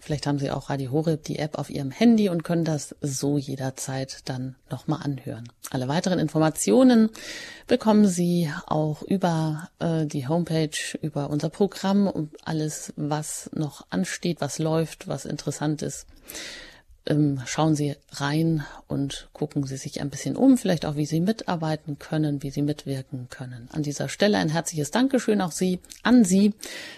[0.00, 3.38] Vielleicht haben Sie auch Radio Horeb, die App auf Ihrem Handy und können das so
[3.38, 5.48] jederzeit dann nochmal anhören.
[5.70, 7.10] Alle weiteren Informationen
[7.66, 10.70] bekommen Sie auch über äh, die Homepage,
[11.02, 16.06] über unser Programm und alles, was noch ansteht, was läuft, was interessant ist
[17.08, 21.20] ähm, schauen Sie rein und gucken Sie sich ein bisschen um, vielleicht auch, wie Sie
[21.20, 23.68] mitarbeiten können, wie Sie mitwirken können.
[23.72, 26.54] An dieser Stelle ein herzliches Dankeschön auch Sie, an Sie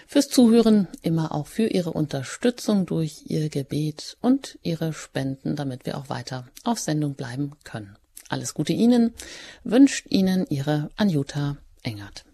[0.07, 5.97] fürs Zuhören, immer auch für Ihre Unterstützung durch Ihr Gebet und Ihre Spenden, damit wir
[5.97, 7.95] auch weiter auf Sendung bleiben können.
[8.29, 9.13] Alles Gute Ihnen,
[9.63, 12.25] wünscht Ihnen Ihre Anjuta Engert.